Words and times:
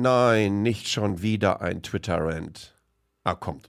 Nein, 0.00 0.62
nicht 0.62 0.86
schon 0.88 1.22
wieder 1.22 1.60
ein 1.60 1.82
Twitter-Rant. 1.82 2.72
Ah, 3.24 3.34
kommt. 3.34 3.68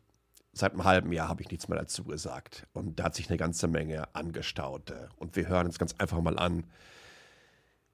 Seit 0.54 0.74
einem 0.74 0.84
halben 0.84 1.12
Jahr 1.12 1.28
habe 1.28 1.42
ich 1.42 1.50
nichts 1.50 1.68
mehr 1.68 1.80
dazu 1.80 2.04
gesagt. 2.04 2.68
Und 2.72 3.00
da 3.00 3.06
hat 3.06 3.16
sich 3.16 3.30
eine 3.30 3.38
ganze 3.40 3.68
Menge 3.68 4.14
angestaut. 4.14 4.94
Und 5.16 5.36
wir 5.36 5.48
hören 5.48 5.66
uns 5.66 5.80
ganz 5.80 5.96
einfach 5.98 6.22
mal 6.22 6.38
an, 6.38 6.66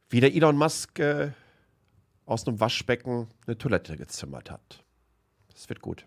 wie 0.09 0.19
der 0.19 0.35
Elon 0.35 0.57
Musk 0.57 0.99
äh, 0.99 1.31
aus 2.25 2.45
einem 2.45 2.59
Waschbecken 2.59 3.29
eine 3.47 3.57
Toilette 3.57 3.95
gezimmert 3.95 4.51
hat. 4.51 4.83
Das 5.53 5.69
wird 5.69 5.79
gut. 5.79 6.05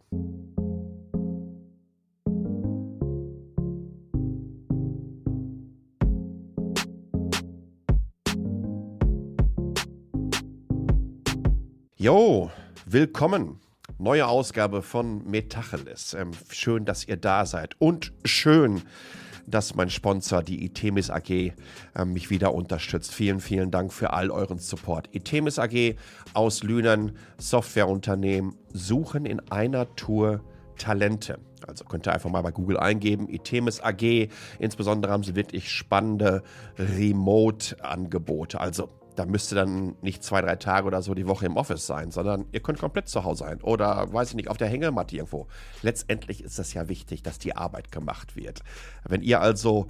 Jo, 12.08 12.50
willkommen. 12.86 13.60
Neue 13.98 14.26
Ausgabe 14.26 14.80
von 14.80 15.28
Metacheles. 15.28 16.14
Ähm, 16.14 16.30
schön, 16.50 16.86
dass 16.86 17.06
ihr 17.06 17.18
da 17.18 17.44
seid. 17.44 17.78
Und 17.82 18.14
schön, 18.24 18.80
dass 19.46 19.74
mein 19.74 19.90
Sponsor, 19.90 20.42
die 20.42 20.64
Itemis 20.64 21.10
AG, 21.10 21.28
äh, 21.30 21.52
mich 22.06 22.30
wieder 22.30 22.54
unterstützt. 22.54 23.12
Vielen, 23.12 23.40
vielen 23.40 23.70
Dank 23.70 23.92
für 23.92 24.14
all 24.14 24.30
euren 24.30 24.56
Support. 24.56 25.14
Itemis 25.14 25.58
AG 25.58 25.96
aus 26.32 26.62
Lünen, 26.62 27.12
Softwareunternehmen, 27.36 28.56
suchen 28.72 29.26
in 29.26 29.40
einer 29.50 29.94
Tour 29.94 30.40
Talente. 30.78 31.38
Also 31.66 31.84
könnt 31.84 32.06
ihr 32.06 32.14
einfach 32.14 32.30
mal 32.30 32.40
bei 32.40 32.52
Google 32.52 32.78
eingeben, 32.78 33.28
Itemis 33.28 33.82
AG. 33.82 34.30
Insbesondere 34.58 35.12
haben 35.12 35.24
sie 35.24 35.34
wirklich 35.34 35.70
spannende 35.70 36.42
Remote-Angebote. 36.78 38.58
Also 38.58 38.88
da 39.18 39.26
müsste 39.26 39.56
dann 39.56 39.96
nicht 40.00 40.22
zwei, 40.22 40.40
drei 40.40 40.54
Tage 40.54 40.86
oder 40.86 41.02
so 41.02 41.12
die 41.12 41.26
Woche 41.26 41.46
im 41.46 41.56
Office 41.56 41.86
sein, 41.86 42.12
sondern 42.12 42.46
ihr 42.52 42.60
könnt 42.60 42.78
komplett 42.78 43.08
zu 43.08 43.24
Hause 43.24 43.44
sein 43.44 43.60
oder, 43.62 44.12
weiß 44.12 44.30
ich 44.30 44.36
nicht, 44.36 44.48
auf 44.48 44.56
der 44.56 44.68
Hängematte 44.68 45.16
irgendwo. 45.16 45.48
Letztendlich 45.82 46.44
ist 46.44 46.58
es 46.58 46.72
ja 46.72 46.88
wichtig, 46.88 47.24
dass 47.24 47.40
die 47.40 47.56
Arbeit 47.56 47.90
gemacht 47.90 48.36
wird. 48.36 48.60
Wenn 49.04 49.22
ihr 49.22 49.40
also 49.40 49.88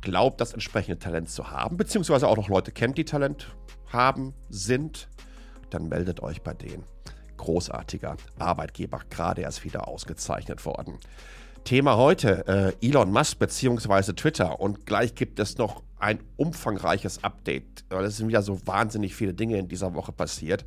glaubt, 0.00 0.40
das 0.40 0.52
entsprechende 0.52 0.98
Talent 0.98 1.30
zu 1.30 1.52
haben, 1.52 1.76
beziehungsweise 1.76 2.26
auch 2.26 2.36
noch 2.36 2.48
Leute 2.48 2.72
kennt, 2.72 2.98
die 2.98 3.04
Talent 3.04 3.54
haben, 3.92 4.34
sind, 4.48 5.08
dann 5.70 5.88
meldet 5.88 6.20
euch 6.20 6.42
bei 6.42 6.54
denen. 6.54 6.82
Großartiger 7.36 8.16
Arbeitgeber, 8.40 9.02
gerade 9.08 9.42
erst 9.42 9.64
wieder 9.64 9.86
ausgezeichnet 9.86 10.66
worden. 10.66 10.98
Thema 11.62 11.96
heute, 11.96 12.74
äh, 12.82 12.86
Elon 12.86 13.12
Musk 13.12 13.38
bzw. 13.38 14.14
Twitter. 14.14 14.60
Und 14.60 14.84
gleich 14.86 15.14
gibt 15.14 15.38
es 15.38 15.58
noch 15.58 15.82
ein 16.00 16.20
umfangreiches 16.36 17.22
Update. 17.22 17.84
Es 17.90 18.16
sind 18.16 18.28
wieder 18.28 18.42
so 18.42 18.58
wahnsinnig 18.66 19.14
viele 19.14 19.34
Dinge 19.34 19.58
in 19.58 19.68
dieser 19.68 19.94
Woche 19.94 20.12
passiert. 20.12 20.64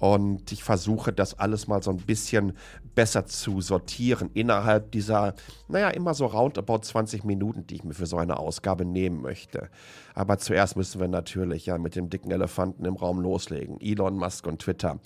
Und 0.00 0.50
ich 0.50 0.64
versuche 0.64 1.12
das 1.12 1.38
alles 1.38 1.68
mal 1.68 1.82
so 1.82 1.90
ein 1.90 1.98
bisschen 1.98 2.54
besser 2.94 3.26
zu 3.26 3.60
sortieren 3.60 4.30
innerhalb 4.32 4.90
dieser, 4.92 5.34
naja, 5.68 5.90
immer 5.90 6.14
so 6.14 6.24
roundabout 6.24 6.78
20 6.78 7.24
Minuten, 7.24 7.66
die 7.66 7.74
ich 7.74 7.84
mir 7.84 7.92
für 7.92 8.06
so 8.06 8.16
eine 8.16 8.38
Ausgabe 8.38 8.86
nehmen 8.86 9.20
möchte. 9.20 9.68
Aber 10.14 10.38
zuerst 10.38 10.74
müssen 10.76 11.02
wir 11.02 11.08
natürlich 11.08 11.66
ja 11.66 11.76
mit 11.76 11.96
dem 11.96 12.08
dicken 12.08 12.30
Elefanten 12.30 12.86
im 12.86 12.96
Raum 12.96 13.20
loslegen. 13.20 13.78
Elon 13.78 14.16
Musk 14.16 14.46
und 14.46 14.62
Twitter. 14.62 14.98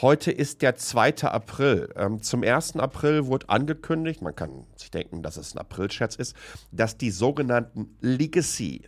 Heute 0.00 0.32
ist 0.32 0.62
der 0.62 0.76
2. 0.76 1.24
April. 1.24 1.92
Ähm, 1.96 2.22
zum 2.22 2.42
1. 2.42 2.76
April 2.76 3.26
wurde 3.26 3.48
angekündigt, 3.50 4.22
man 4.22 4.34
kann 4.34 4.64
sich 4.74 4.90
denken, 4.90 5.22
dass 5.22 5.36
es 5.36 5.54
ein 5.54 5.58
April-Scherz 5.58 6.16
ist, 6.16 6.34
dass 6.70 6.96
die 6.96 7.10
sogenannten 7.10 7.94
Legacy 8.00 8.86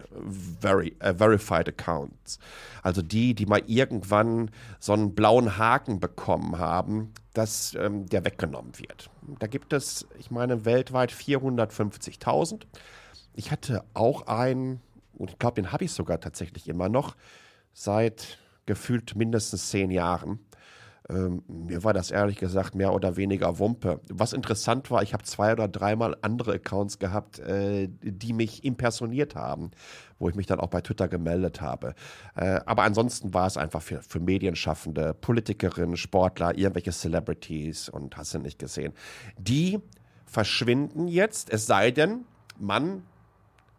Veri 0.60 0.96
äh, 1.00 1.14
Verified 1.14 1.68
Accounts, 1.68 2.38
also 2.82 3.02
die, 3.02 3.34
die 3.34 3.44
mal 3.44 3.62
irgendwann 3.66 4.50
so 4.80 4.94
einen 4.94 5.14
blauen 5.14 5.58
Haken 5.58 6.00
bekommen 6.00 6.58
haben, 6.58 7.12
dass 7.34 7.74
ähm, 7.74 8.06
der 8.06 8.24
weggenommen 8.24 8.72
wird. 8.78 9.10
Da 9.38 9.46
gibt 9.46 9.74
es, 9.74 10.06
ich 10.18 10.30
meine, 10.30 10.64
weltweit 10.64 11.12
450.000. 11.12 12.62
Ich 13.34 13.50
hatte 13.50 13.84
auch 13.92 14.26
einen, 14.26 14.80
und 15.12 15.30
ich 15.30 15.38
glaube, 15.38 15.56
den 15.60 15.70
habe 15.70 15.84
ich 15.84 15.92
sogar 15.92 16.18
tatsächlich 16.18 16.66
immer 16.66 16.88
noch, 16.88 17.14
seit 17.74 18.38
gefühlt 18.64 19.14
mindestens 19.16 19.68
zehn 19.68 19.90
Jahren. 19.90 20.38
Ähm, 21.10 21.42
mir 21.46 21.84
war 21.84 21.92
das 21.92 22.10
ehrlich 22.10 22.38
gesagt 22.38 22.74
mehr 22.74 22.94
oder 22.94 23.16
weniger 23.16 23.58
Wumpe. 23.58 24.00
Was 24.08 24.32
interessant 24.32 24.90
war, 24.90 25.02
ich 25.02 25.12
habe 25.12 25.22
zwei 25.24 25.52
oder 25.52 25.68
dreimal 25.68 26.16
andere 26.22 26.54
Accounts 26.54 26.98
gehabt, 26.98 27.40
äh, 27.40 27.88
die 28.02 28.32
mich 28.32 28.64
impersoniert 28.64 29.34
haben, 29.34 29.70
wo 30.18 30.30
ich 30.30 30.34
mich 30.34 30.46
dann 30.46 30.60
auch 30.60 30.68
bei 30.68 30.80
Twitter 30.80 31.08
gemeldet 31.08 31.60
habe. 31.60 31.94
Äh, 32.36 32.60
aber 32.64 32.84
ansonsten 32.84 33.34
war 33.34 33.46
es 33.46 33.58
einfach 33.58 33.82
für, 33.82 34.00
für 34.00 34.20
Medienschaffende, 34.20 35.12
Politikerinnen, 35.12 35.98
Sportler, 35.98 36.56
irgendwelche 36.56 36.92
Celebrities 36.92 37.90
und 37.90 38.16
hast 38.16 38.32
du 38.32 38.38
nicht 38.38 38.58
gesehen. 38.58 38.94
Die 39.36 39.80
verschwinden 40.24 41.06
jetzt, 41.06 41.52
es 41.52 41.66
sei 41.66 41.90
denn, 41.90 42.24
man 42.58 43.02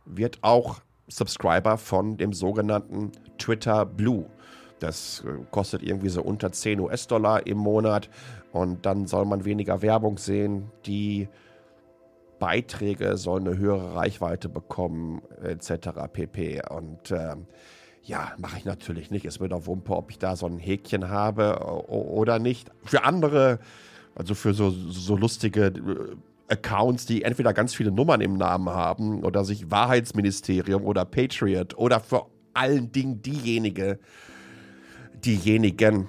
wird 0.06 0.40
auch 0.44 0.81
Subscriber 1.08 1.78
von 1.78 2.18
dem 2.18 2.34
sogenannten 2.34 3.12
Twitter 3.38 3.85
Blue. 3.85 4.25
Das 4.80 5.24
äh, 5.25 5.44
kostet 5.52 5.84
irgendwie 5.84 6.09
so 6.09 6.22
unter 6.22 6.52
10 6.52 6.80
US-Dollar 6.80 7.47
im 7.47 7.58
Monat 7.58 8.09
und 8.52 8.86
dann 8.86 9.08
soll 9.08 9.25
man 9.25 9.46
weniger 9.46 9.81
Werbung 9.81 10.18
sehen. 10.18 10.72
Die 10.86 11.28
Beiträge 12.40 13.18
sollen 13.18 13.47
eine 13.47 13.58
höhere 13.58 13.96
Reichweite 13.96 14.50
bekommen, 14.50 15.22
etc. 15.44 15.90
pp. 16.12 16.62
Und 16.69 17.12
äh, 17.12 17.35
ja, 18.03 18.34
mache 18.38 18.58
ich 18.58 18.66
natürlich 18.66 19.09
nicht. 19.09 19.25
Es 19.25 19.40
wird 19.40 19.53
auch 19.53 19.66
Wumpe, 19.66 19.96
ob 19.96 20.12
ich 20.12 20.19
da 20.19 20.35
so 20.35 20.46
ein 20.46 20.59
Häkchen 20.59 21.09
habe 21.09 21.59
oder 21.88 22.40
nicht. 22.40 22.69
Für 22.84 23.03
andere, 23.03 23.59
also 24.14 24.35
für 24.35 24.53
so, 24.53 24.69
so 24.69 25.16
lustige 25.16 25.68
äh, 25.68 26.53
Accounts, 26.53 27.06
die 27.06 27.24
entweder 27.24 27.53
ganz 27.53 27.74
viele 27.74 27.91
Nummern 27.91 28.22
im 28.22 28.35
Namen 28.35 28.69
haben 28.69 29.24
oder 29.24 29.44
sich 29.44 29.72
Wahrheitsministerium 29.72 30.85
oder 30.85 31.06
Patriot 31.06 31.75
oder 31.78 32.00
vor 32.00 32.30
allen 32.53 32.91
Dingen 32.91 33.22
diejenige, 33.22 34.00
diejenigen, 35.25 36.08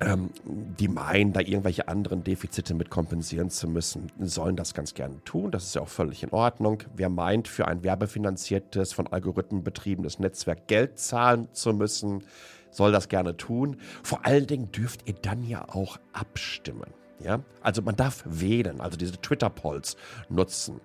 ähm, 0.00 0.30
die 0.44 0.88
meinen, 0.88 1.32
da 1.32 1.40
irgendwelche 1.40 1.88
anderen 1.88 2.24
Defizite 2.24 2.74
mit 2.74 2.90
kompensieren 2.90 3.50
zu 3.50 3.68
müssen, 3.68 4.10
sollen 4.18 4.56
das 4.56 4.72
ganz 4.72 4.94
gerne 4.94 5.22
tun. 5.24 5.50
Das 5.50 5.64
ist 5.64 5.74
ja 5.74 5.82
auch 5.82 5.88
völlig 5.88 6.22
in 6.22 6.30
Ordnung. 6.30 6.82
Wer 6.96 7.10
meint, 7.10 7.48
für 7.48 7.68
ein 7.68 7.82
werbefinanziertes, 7.82 8.92
von 8.92 9.06
Algorithmen 9.08 9.62
betriebenes 9.62 10.18
Netzwerk 10.18 10.68
Geld 10.68 10.98
zahlen 10.98 11.48
zu 11.52 11.74
müssen, 11.74 12.24
soll 12.70 12.92
das 12.92 13.08
gerne 13.08 13.36
tun. 13.36 13.76
Vor 14.02 14.24
allen 14.24 14.46
Dingen 14.46 14.72
dürft 14.72 15.06
ihr 15.06 15.14
dann 15.14 15.42
ja 15.42 15.68
auch 15.68 15.98
abstimmen. 16.12 16.94
Ja? 17.22 17.40
Also 17.60 17.82
man 17.82 17.96
darf 17.96 18.22
wählen, 18.24 18.80
also 18.80 18.96
diese 18.96 19.20
Twitter-Polls 19.20 19.96
nutzen. 20.28 20.80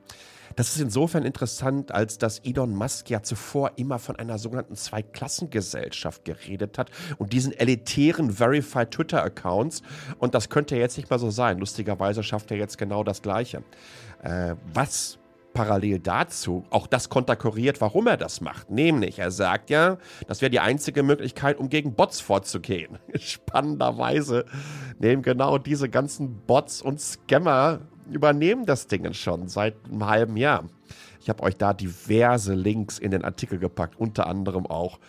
Das 0.55 0.73
ist 0.73 0.81
insofern 0.81 1.23
interessant, 1.23 1.91
als 1.91 2.17
dass 2.17 2.39
Elon 2.39 2.75
Musk 2.75 3.09
ja 3.09 3.21
zuvor 3.21 3.73
immer 3.75 3.99
von 3.99 4.15
einer 4.15 4.37
sogenannten 4.37 4.75
Zweiklassengesellschaft 4.75 6.23
geredet 6.23 6.77
hat 6.77 6.91
und 7.17 7.33
diesen 7.33 7.51
elitären 7.51 8.31
Verified 8.31 8.91
Twitter-Accounts. 8.91 9.81
Und 10.17 10.33
das 10.33 10.49
könnte 10.49 10.77
jetzt 10.77 10.97
nicht 10.97 11.09
mal 11.09 11.19
so 11.19 11.29
sein. 11.29 11.59
Lustigerweise 11.59 12.23
schafft 12.23 12.51
er 12.51 12.57
jetzt 12.57 12.77
genau 12.77 13.03
das 13.03 13.21
Gleiche. 13.21 13.63
Äh, 14.23 14.55
was 14.73 15.17
parallel 15.55 15.99
dazu 15.99 16.65
auch 16.69 16.85
das 16.85 17.09
konterkuriert, 17.09 17.81
warum 17.81 18.05
er 18.05 18.17
das 18.17 18.41
macht. 18.41 18.69
Nämlich, 18.69 19.17
er 19.17 19.31
sagt 19.31 19.71
ja, 19.71 19.97
das 20.27 20.41
wäre 20.41 20.51
die 20.51 20.59
einzige 20.59 21.01
Möglichkeit, 21.01 21.57
um 21.57 21.69
gegen 21.69 21.95
Bots 21.95 22.19
vorzugehen. 22.19 22.99
Spannenderweise 23.15 24.45
nehmen 24.99 25.23
genau 25.23 25.57
diese 25.57 25.89
ganzen 25.89 26.41
Bots 26.45 26.81
und 26.81 27.01
Scammer 27.01 27.79
übernehmen 28.11 28.65
das 28.67 28.85
Ding 28.85 29.11
schon 29.13 29.47
seit 29.47 29.75
einem 29.85 30.05
halben 30.05 30.37
Jahr. 30.37 30.65
Ich 31.21 31.29
habe 31.29 31.41
euch 31.41 31.57
da 31.57 31.73
diverse 31.73 32.53
Links 32.53 32.99
in 32.99 33.09
den 33.09 33.23
Artikel 33.23 33.57
gepackt, 33.57 33.99
unter 33.99 34.27
anderem 34.27 34.67
auch, 34.67 34.99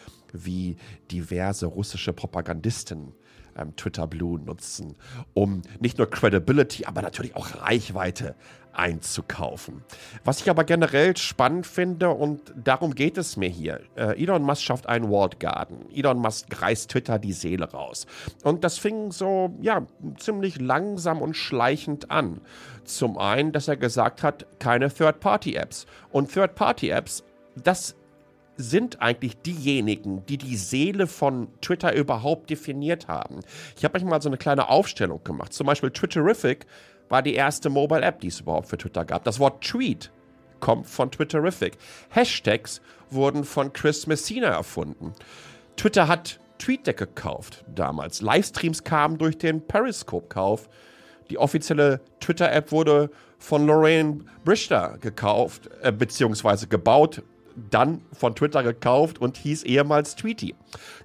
wie 0.45 0.77
diverse 1.11 1.67
russische 1.67 2.13
Propagandisten 2.13 3.13
ähm, 3.57 3.75
Twitter 3.77 4.07
Blue 4.07 4.39
nutzen, 4.39 4.97
um 5.35 5.63
nicht 5.81 5.99
nur 5.99 6.11
Credibility, 6.11 6.85
aber 6.85 7.03
natürlich 7.03 7.37
auch 7.37 7.63
Reichweite 7.63 8.35
einzukaufen. 8.73 9.83
Was 10.25 10.41
ich 10.41 10.51
aber 10.51 10.65
generell 10.65 11.17
spannend 11.17 11.67
finde 11.67 12.11
und 12.11 12.53
darum 12.63 12.95
geht 12.95 13.17
es 13.17 13.37
mir 13.37 13.49
hier. 13.49 13.81
Äh, 13.97 14.23
Elon 14.23 14.43
Musk 14.43 14.63
schafft 14.63 14.87
einen 14.87 15.11
Walled 15.11 15.41
Garden. 15.41 15.87
Elon 15.91 16.19
Musk 16.19 16.61
reißt 16.61 16.91
Twitter 16.91 17.19
die 17.19 17.33
Seele 17.33 17.71
raus. 17.71 18.07
Und 18.45 18.65
das 18.65 18.79
fing 18.79 19.13
so, 19.13 19.55
ja, 19.63 19.87
ziemlich 20.19 20.61
langsam 20.61 21.23
und 21.23 21.35
schleichend 21.37 22.11
an. 22.11 22.43
Zum 22.85 23.17
einen, 23.19 23.53
dass 23.53 23.67
er 23.69 23.77
gesagt 23.77 24.23
hat, 24.23 24.47
keine 24.61 24.93
Third-Party-Apps. 24.93 25.87
Und 26.11 26.31
Third-Party-Apps, 26.33 27.25
das 27.57 27.97
sind 28.57 29.03
eigentlich 29.03 29.37
diejenigen, 29.39 30.25
die 30.27 30.39
die 30.39 30.57
Seele 30.57 31.07
von 31.07 31.49
Twitter 31.61 31.95
überhaupt 31.95 32.51
definiert 32.51 33.09
haben. 33.09 33.41
Ich 33.77 33.85
habe 33.85 33.99
euch 33.99 34.05
mal 34.05 34.23
so 34.23 34.29
eine 34.29 34.39
kleine 34.39 34.69
Aufstellung 34.69 35.23
gemacht. 35.25 35.53
Zum 35.53 35.67
Beispiel 35.67 35.91
Twitterific 35.91 36.67
war 37.09 37.23
die 37.23 37.35
erste 37.35 37.71
Mobile 37.71 38.03
App, 38.03 38.21
die 38.21 38.29
es 38.29 38.41
überhaupt 38.41 38.69
für 38.69 38.79
Twitter 38.79 39.05
gab. 39.05 39.25
Das 39.25 39.39
Wort 39.39 39.63
Tweet 39.63 40.11
kommt 40.61 40.87
von 40.87 41.11
Twitterific. 41.11 41.77
Hashtags 42.11 42.81
wurden 43.11 43.45
von 43.45 43.73
Chris 43.73 44.07
Messina 44.07 44.49
erfunden. 44.49 45.13
Twitter 45.77 46.09
hat 46.09 46.41
TweetDeck 46.59 46.97
gekauft 46.97 47.65
damals. 47.75 48.23
Livestreams 48.23 48.83
kamen 48.83 49.19
durch 49.19 49.37
den 49.39 49.67
Periscope-Kauf. 49.67 50.69
Die 51.31 51.39
offizielle 51.39 52.01
Twitter-App 52.21 52.73
wurde 52.73 53.11
von 53.39 53.67
Lorraine 53.67 54.25
Brichter 54.45 54.97
gekauft, 55.01 55.69
äh, 55.83 55.93
beziehungsweise 55.93 56.67
gebaut, 56.67 57.23
dann 57.71 58.03
von 58.13 58.35
Twitter 58.35 58.63
gekauft 58.63 59.19
und 59.21 59.37
hieß 59.37 59.65
ehemals 59.65 60.17
Tweety. 60.17 60.55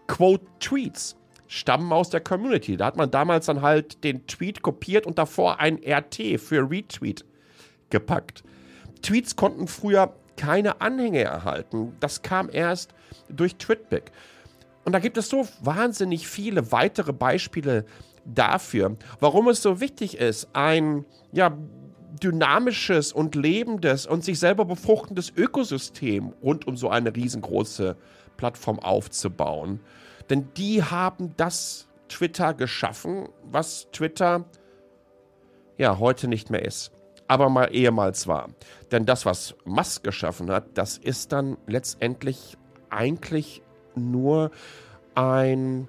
Quote 0.07 0.45
Tweets 0.59 1.15
stammen 1.47 1.91
aus 1.91 2.09
der 2.09 2.21
Community. 2.21 2.77
Da 2.77 2.85
hat 2.85 2.97
man 2.97 3.11
damals 3.11 3.45
dann 3.45 3.61
halt 3.61 4.03
den 4.03 4.25
Tweet 4.27 4.61
kopiert 4.61 5.05
und 5.05 5.17
davor 5.17 5.59
ein 5.59 5.79
RT 5.85 6.39
für 6.39 6.69
Retweet 6.69 7.25
gepackt. 7.89 8.43
Tweets 9.01 9.35
konnten 9.35 9.67
früher 9.67 10.13
keine 10.37 10.81
Anhänge 10.81 11.21
erhalten. 11.21 11.93
Das 11.99 12.21
kam 12.21 12.49
erst 12.51 12.93
durch 13.29 13.57
Twitpic. 13.57 14.11
Und 14.85 14.93
da 14.93 14.99
gibt 14.99 15.17
es 15.17 15.29
so 15.29 15.47
wahnsinnig 15.61 16.27
viele 16.27 16.71
weitere 16.71 17.13
Beispiele 17.13 17.85
dafür, 18.25 18.97
warum 19.19 19.47
es 19.49 19.61
so 19.61 19.79
wichtig 19.79 20.17
ist, 20.17 20.49
ein 20.53 21.05
ja, 21.31 21.57
dynamisches 22.23 23.11
und 23.13 23.35
lebendes 23.35 24.05
und 24.05 24.23
sich 24.23 24.39
selber 24.39 24.65
befruchtendes 24.65 25.31
Ökosystem 25.35 26.33
rund 26.41 26.67
um 26.67 26.77
so 26.77 26.89
eine 26.89 27.15
riesengroße 27.15 27.95
Plattform 28.37 28.79
aufzubauen. 28.79 29.79
Denn 30.29 30.49
die 30.55 30.83
haben 30.83 31.33
das 31.37 31.87
Twitter 32.07 32.53
geschaffen, 32.53 33.29
was 33.43 33.87
Twitter 33.91 34.45
ja 35.77 35.97
heute 35.99 36.27
nicht 36.27 36.49
mehr 36.49 36.63
ist, 36.63 36.91
aber 37.27 37.49
mal 37.49 37.73
ehemals 37.73 38.27
war. 38.27 38.49
Denn 38.91 39.05
das, 39.05 39.25
was 39.25 39.55
Musk 39.65 40.03
geschaffen 40.03 40.51
hat, 40.51 40.77
das 40.77 40.97
ist 40.97 41.31
dann 41.31 41.57
letztendlich 41.67 42.57
eigentlich 42.89 43.61
nur 43.95 44.51
ein, 45.15 45.87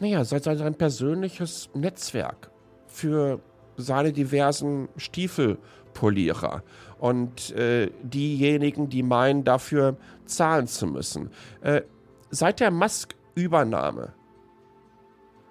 naja, 0.00 0.24
sein 0.24 0.74
persönliches 0.74 1.70
Netzwerk 1.74 2.50
für 2.86 3.40
seine 3.76 4.12
diversen 4.12 4.88
Stiefelpolierer 4.96 6.62
und 6.98 7.50
äh, 7.52 7.90
diejenigen, 8.02 8.88
die 8.88 9.02
meinen, 9.02 9.44
dafür 9.44 9.96
zahlen 10.26 10.66
zu 10.66 10.86
müssen. 10.86 11.30
Äh, 11.60 11.82
seit 12.30 12.60
der 12.60 12.70
Musk-Übernahme 12.70 14.14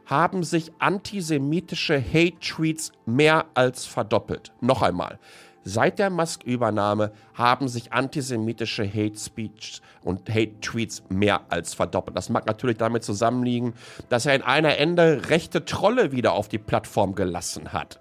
haben 0.05 0.43
sich 0.43 0.71
antisemitische 0.79 2.01
Hate-Tweets 2.01 2.91
mehr 3.05 3.45
als 3.53 3.85
verdoppelt. 3.85 4.51
Noch 4.59 4.81
einmal. 4.81 5.19
Seit 5.63 5.99
der 5.99 6.09
Musk-Übernahme 6.09 7.11
haben 7.35 7.67
sich 7.67 7.93
antisemitische 7.93 8.87
Hate 8.87 9.17
Speech 9.17 9.81
und 10.03 10.27
Hate 10.29 10.59
Tweets 10.59 11.03
mehr 11.09 11.41
als 11.49 11.75
verdoppelt. 11.75 12.17
Das 12.17 12.29
mag 12.29 12.47
natürlich 12.47 12.77
damit 12.77 13.03
zusammenliegen, 13.03 13.73
dass 14.09 14.25
er 14.25 14.35
in 14.35 14.41
einer 14.41 14.77
Ende 14.77 15.29
rechte 15.29 15.63
Trolle 15.65 16.11
wieder 16.11 16.33
auf 16.33 16.47
die 16.47 16.57
Plattform 16.57 17.13
gelassen 17.13 17.73
hat. 17.73 17.99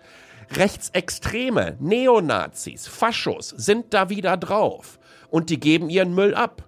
Rechtsextreme, 0.56 1.76
Neonazis, 1.80 2.88
Faschos 2.88 3.50
sind 3.50 3.92
da 3.92 4.08
wieder 4.08 4.36
drauf 4.36 4.98
und 5.28 5.50
die 5.50 5.60
geben 5.60 5.90
ihren 5.90 6.14
Müll 6.14 6.34
ab. 6.34 6.66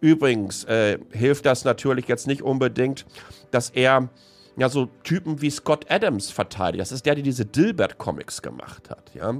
Übrigens 0.00 0.64
äh, 0.64 0.98
hilft 1.12 1.46
das 1.46 1.64
natürlich 1.64 2.08
jetzt 2.08 2.26
nicht 2.26 2.42
unbedingt, 2.42 3.06
dass 3.50 3.70
er 3.70 4.10
ja 4.56 4.68
so 4.68 4.86
Typen 5.02 5.40
wie 5.40 5.50
Scott 5.50 5.90
Adams 5.90 6.30
verteidigt. 6.30 6.80
Das 6.80 6.92
ist 6.92 7.06
der, 7.06 7.14
der 7.14 7.24
diese 7.24 7.44
Dilbert-Comics 7.44 8.42
gemacht 8.42 8.90
hat, 8.90 9.14
ja. 9.14 9.34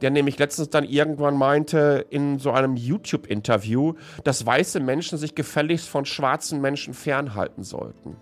Der 0.00 0.10
nämlich 0.10 0.38
letztens 0.38 0.68
dann 0.68 0.84
irgendwann 0.84 1.36
meinte 1.36 2.06
in 2.10 2.40
so 2.40 2.50
einem 2.50 2.76
YouTube-Interview, 2.76 3.94
dass 4.24 4.44
weiße 4.44 4.80
Menschen 4.80 5.16
sich 5.16 5.36
gefälligst 5.36 5.88
von 5.88 6.04
schwarzen 6.04 6.60
Menschen 6.60 6.92
fernhalten 6.92 7.62
sollten. 7.62 8.16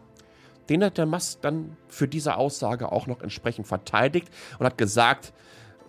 Den 0.69 0.85
hat 0.85 0.99
der 0.99 1.07
Musk 1.07 1.41
dann 1.41 1.77
für 1.89 2.07
diese 2.07 2.37
Aussage 2.37 2.93
auch 2.93 3.07
noch 3.07 3.23
entsprechend 3.23 3.67
verteidigt 3.67 4.29
und 4.59 4.67
hat 4.67 4.77
gesagt, 4.77 5.33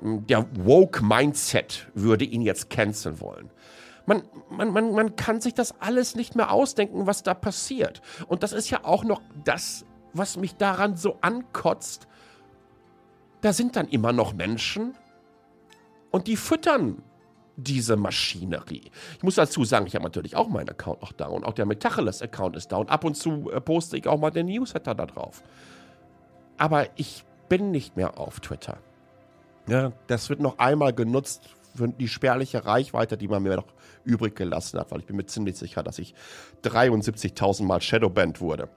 der 0.02 0.48
Woke-Mindset 0.66 1.88
würde 1.94 2.26
ihn 2.26 2.42
jetzt 2.42 2.70
canceln 2.70 3.20
wollen. 3.20 3.52
Man, 4.06 4.24
man, 4.50 4.72
man, 4.72 4.94
man 4.94 5.16
kann 5.16 5.42
sich 5.42 5.54
das 5.54 5.80
alles 5.80 6.16
nicht 6.16 6.36
mehr 6.36 6.52
ausdenken, 6.52 7.06
was 7.06 7.22
da 7.22 7.34
passiert. 7.34 8.02
Und 8.28 8.44
das 8.44 8.52
ist 8.52 8.70
ja 8.70 8.80
auch 8.84 9.04
noch 9.04 9.22
das 9.44 9.86
was 10.14 10.38
mich 10.38 10.56
daran 10.56 10.96
so 10.96 11.18
ankotzt, 11.22 12.08
da 13.42 13.54
sind 13.54 13.76
dann 13.76 13.88
immer 13.88 14.14
noch 14.14 14.34
Menschen 14.34 14.96
und 16.12 16.28
die 16.28 16.38
füttern 16.38 17.02
diese 17.58 17.96
Maschinerie. 17.96 18.92
Ich 19.18 19.24
muss 19.24 19.36
dazu 19.36 19.64
sagen, 19.66 19.86
ich 19.88 19.96
habe 19.96 20.04
natürlich 20.04 20.36
auch 20.36 20.48
meinen 20.48 20.70
Account 20.70 21.02
noch 21.02 21.12
da 21.12 21.28
und 21.28 21.44
auch 21.44 21.54
der 21.54 21.66
Metacheles-Account 21.66 22.56
ist 22.56 22.72
da 22.72 22.78
und 22.78 22.90
ab 22.90 23.04
und 23.04 23.16
zu 23.16 23.52
äh, 23.52 23.62
poste 23.62 23.98
ich 23.98 24.08
auch 24.08 24.20
mal 24.20 24.32
den 24.32 24.48
Newsletter 24.48 24.96
da 24.96 25.06
drauf. 25.06 25.44
Aber 26.58 26.88
ich 26.96 27.26
bin 27.50 27.72
nicht 27.72 27.98
mehr 27.98 28.18
auf 28.20 28.40
Twitter. 28.40 28.78
Ja, 29.68 29.92
das 30.08 30.30
wird 30.30 30.40
noch 30.40 30.58
einmal 30.60 30.94
genutzt 30.94 31.50
für 31.76 31.88
die 31.88 32.08
spärliche 32.08 32.66
Reichweite, 32.66 33.18
die 33.18 33.28
man 33.28 33.44
mir 33.44 33.56
noch 33.56 33.68
übrig 34.04 34.36
gelassen 34.36 34.80
hat, 34.80 34.92
weil 34.92 35.00
ich 35.00 35.06
bin 35.06 35.16
mir 35.16 35.26
ziemlich 35.26 35.58
sicher, 35.58 35.84
dass 35.84 36.00
ich 36.00 36.14
73.000 36.64 37.64
Mal 37.64 37.82
Shadowbanned 37.82 38.42
wurde. 38.42 38.70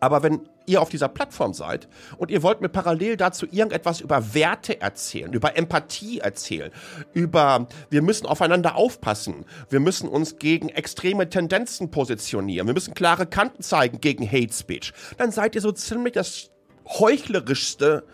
Aber 0.00 0.22
wenn 0.22 0.40
ihr 0.66 0.82
auf 0.82 0.88
dieser 0.88 1.08
Plattform 1.08 1.54
seid 1.54 1.88
und 2.18 2.30
ihr 2.30 2.42
wollt 2.42 2.60
mir 2.60 2.68
parallel 2.68 3.16
dazu 3.16 3.46
irgendetwas 3.46 4.00
über 4.00 4.34
Werte 4.34 4.80
erzählen, 4.80 5.32
über 5.32 5.56
Empathie 5.56 6.18
erzählen, 6.18 6.70
über 7.14 7.68
wir 7.88 8.02
müssen 8.02 8.26
aufeinander 8.26 8.76
aufpassen, 8.76 9.46
wir 9.70 9.80
müssen 9.80 10.08
uns 10.08 10.38
gegen 10.38 10.68
extreme 10.68 11.30
Tendenzen 11.30 11.90
positionieren, 11.90 12.66
wir 12.66 12.74
müssen 12.74 12.94
klare 12.94 13.26
Kanten 13.26 13.62
zeigen 13.62 14.00
gegen 14.00 14.26
Hate 14.26 14.52
Speech, 14.52 14.92
dann 15.16 15.30
seid 15.30 15.54
ihr 15.54 15.60
so 15.60 15.72
ziemlich 15.72 16.14
das 16.14 16.50
heuchlerischste, 16.86 18.04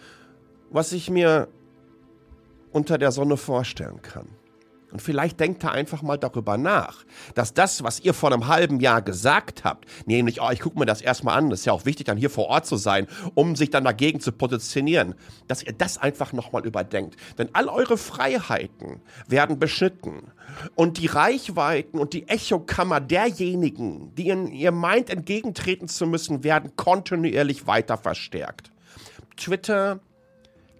was 0.70 0.92
ich 0.92 1.10
mir 1.10 1.48
unter 2.70 2.96
der 2.96 3.12
Sonne 3.12 3.36
vorstellen 3.36 4.00
kann. 4.02 4.28
Und 4.92 5.00
vielleicht 5.00 5.40
denkt 5.40 5.64
er 5.64 5.72
einfach 5.72 6.02
mal 6.02 6.18
darüber 6.18 6.58
nach, 6.58 7.04
dass 7.34 7.54
das, 7.54 7.82
was 7.82 8.00
ihr 8.00 8.14
vor 8.14 8.32
einem 8.32 8.46
halben 8.46 8.78
Jahr 8.80 9.02
gesagt 9.02 9.64
habt, 9.64 9.86
nämlich, 10.06 10.40
oh, 10.42 10.50
ich 10.50 10.60
gucke 10.60 10.78
mir 10.78 10.86
das 10.86 11.00
erstmal 11.00 11.38
an, 11.38 11.50
das 11.50 11.60
ist 11.60 11.66
ja 11.66 11.72
auch 11.72 11.86
wichtig, 11.86 12.06
dann 12.06 12.18
hier 12.18 12.30
vor 12.30 12.46
Ort 12.46 12.66
zu 12.66 12.76
sein, 12.76 13.06
um 13.34 13.56
sich 13.56 13.70
dann 13.70 13.84
dagegen 13.84 14.20
zu 14.20 14.32
positionieren, 14.32 15.14
dass 15.48 15.62
ihr 15.62 15.72
das 15.72 15.98
einfach 15.98 16.32
nochmal 16.32 16.66
überdenkt. 16.66 17.16
Denn 17.38 17.48
all 17.54 17.68
eure 17.68 17.96
Freiheiten 17.96 19.00
werden 19.26 19.58
beschnitten. 19.58 20.30
Und 20.74 20.98
die 20.98 21.06
Reichweiten 21.06 21.98
und 21.98 22.12
die 22.12 22.28
Echokammer 22.28 23.00
derjenigen, 23.00 24.14
die 24.14 24.28
in 24.28 24.48
ihr 24.48 24.72
meint, 24.72 25.08
entgegentreten 25.08 25.88
zu 25.88 26.06
müssen, 26.06 26.44
werden 26.44 26.76
kontinuierlich 26.76 27.66
weiter 27.66 27.96
verstärkt. 27.96 28.70
Twitter 29.36 30.00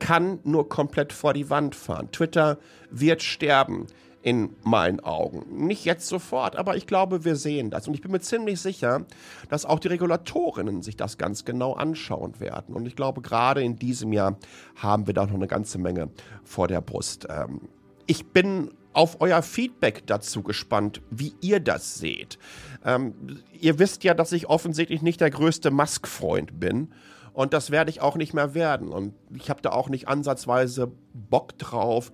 kann 0.02 0.40
nur 0.42 0.68
komplett 0.68 1.12
vor 1.12 1.32
die 1.32 1.48
Wand 1.48 1.76
fahren. 1.76 2.10
Twitter 2.10 2.58
wird 2.90 3.22
sterben 3.22 3.86
in 4.20 4.50
meinen 4.64 4.98
Augen. 4.98 5.64
Nicht 5.66 5.84
jetzt 5.84 6.08
sofort, 6.08 6.56
aber 6.56 6.76
ich 6.76 6.88
glaube, 6.88 7.24
wir 7.24 7.36
sehen 7.36 7.70
das. 7.70 7.86
Und 7.86 7.94
ich 7.94 8.00
bin 8.00 8.10
mir 8.10 8.20
ziemlich 8.20 8.60
sicher, 8.60 9.06
dass 9.48 9.64
auch 9.64 9.78
die 9.78 9.88
Regulatorinnen 9.88 10.82
sich 10.82 10.96
das 10.96 11.18
ganz 11.18 11.44
genau 11.44 11.74
anschauen 11.74 12.40
werden. 12.40 12.74
Und 12.74 12.86
ich 12.86 12.96
glaube, 12.96 13.22
gerade 13.22 13.62
in 13.62 13.76
diesem 13.76 14.12
Jahr 14.12 14.38
haben 14.74 15.06
wir 15.06 15.14
da 15.14 15.26
noch 15.26 15.34
eine 15.34 15.46
ganze 15.46 15.78
Menge 15.78 16.08
vor 16.42 16.66
der 16.66 16.80
Brust. 16.80 17.28
Ähm, 17.30 17.60
ich 18.06 18.26
bin 18.26 18.72
auf 18.92 19.20
euer 19.20 19.42
Feedback 19.42 20.02
dazu 20.06 20.42
gespannt, 20.42 21.00
wie 21.10 21.34
ihr 21.40 21.60
das 21.60 21.94
seht. 21.94 22.38
Ähm, 22.84 23.14
ihr 23.52 23.78
wisst 23.78 24.02
ja, 24.02 24.14
dass 24.14 24.32
ich 24.32 24.48
offensichtlich 24.48 25.00
nicht 25.00 25.20
der 25.20 25.30
größte 25.30 25.70
Musk-Freund 25.70 26.58
bin. 26.58 26.88
Und 27.34 27.52
das 27.52 27.70
werde 27.70 27.90
ich 27.90 28.00
auch 28.00 28.16
nicht 28.16 28.34
mehr 28.34 28.54
werden. 28.54 28.88
Und 28.88 29.14
ich 29.34 29.48
habe 29.48 29.62
da 29.62 29.70
auch 29.70 29.88
nicht 29.88 30.08
ansatzweise 30.08 30.92
Bock 31.14 31.58
drauf, 31.58 32.12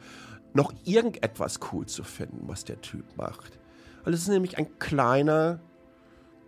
noch 0.54 0.72
irgendetwas 0.84 1.60
cool 1.72 1.86
zu 1.86 2.04
finden, 2.04 2.48
was 2.48 2.64
der 2.64 2.80
Typ 2.80 3.04
macht. 3.16 3.58
Weil 4.04 4.14
es 4.14 4.22
ist 4.22 4.28
nämlich 4.28 4.58
ein 4.58 4.78
kleiner, 4.78 5.60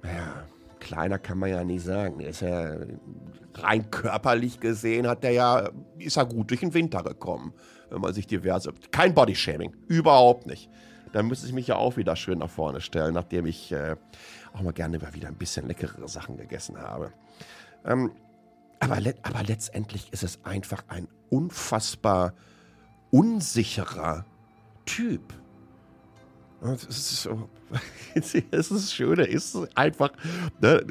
naja, 0.02 0.44
kleiner 0.78 1.18
kann 1.18 1.38
man 1.38 1.50
ja 1.50 1.64
nicht 1.64 1.84
sagen. 1.84 2.20
Ist 2.20 2.42
ja 2.42 2.76
rein 3.54 3.90
körperlich 3.90 4.60
gesehen, 4.60 5.06
hat 5.06 5.24
der 5.24 5.32
ja, 5.32 5.70
ist 5.98 6.16
er 6.16 6.26
gut 6.26 6.50
durch 6.50 6.60
den 6.60 6.74
Winter 6.74 7.02
gekommen, 7.02 7.52
wenn 7.90 8.00
man 8.00 8.14
sich 8.14 8.26
diverse. 8.26 8.72
Kein 8.90 9.14
Bodyshaming, 9.14 9.76
überhaupt 9.88 10.46
nicht. 10.46 10.70
Dann 11.12 11.26
müsste 11.26 11.46
ich 11.46 11.52
mich 11.52 11.66
ja 11.66 11.76
auch 11.76 11.96
wieder 11.96 12.14
schön 12.14 12.38
nach 12.38 12.50
vorne 12.50 12.80
stellen, 12.80 13.14
nachdem 13.14 13.46
ich 13.46 13.72
äh, 13.72 13.96
auch 14.52 14.62
mal 14.62 14.72
gerne 14.72 15.00
wieder 15.12 15.28
ein 15.28 15.34
bisschen 15.34 15.66
leckerere 15.66 16.08
Sachen 16.08 16.36
gegessen 16.36 16.78
habe. 16.78 17.12
Ähm, 17.84 18.12
aber, 18.80 19.00
le 19.00 19.14
aber 19.22 19.42
letztendlich 19.42 20.12
ist 20.12 20.22
es 20.22 20.44
einfach 20.44 20.84
ein 20.88 21.06
unfassbar 21.28 22.34
unsicherer 23.10 24.24
Typ. 24.86 25.34
Das 26.60 26.84
ist 26.84 27.22
so, 27.22 27.48
das 28.14 28.34
ist 28.34 28.70
das 28.70 28.92
Schöne, 28.92 29.24
ist 29.24 29.56
einfach 29.76 30.10
ne, 30.60 30.84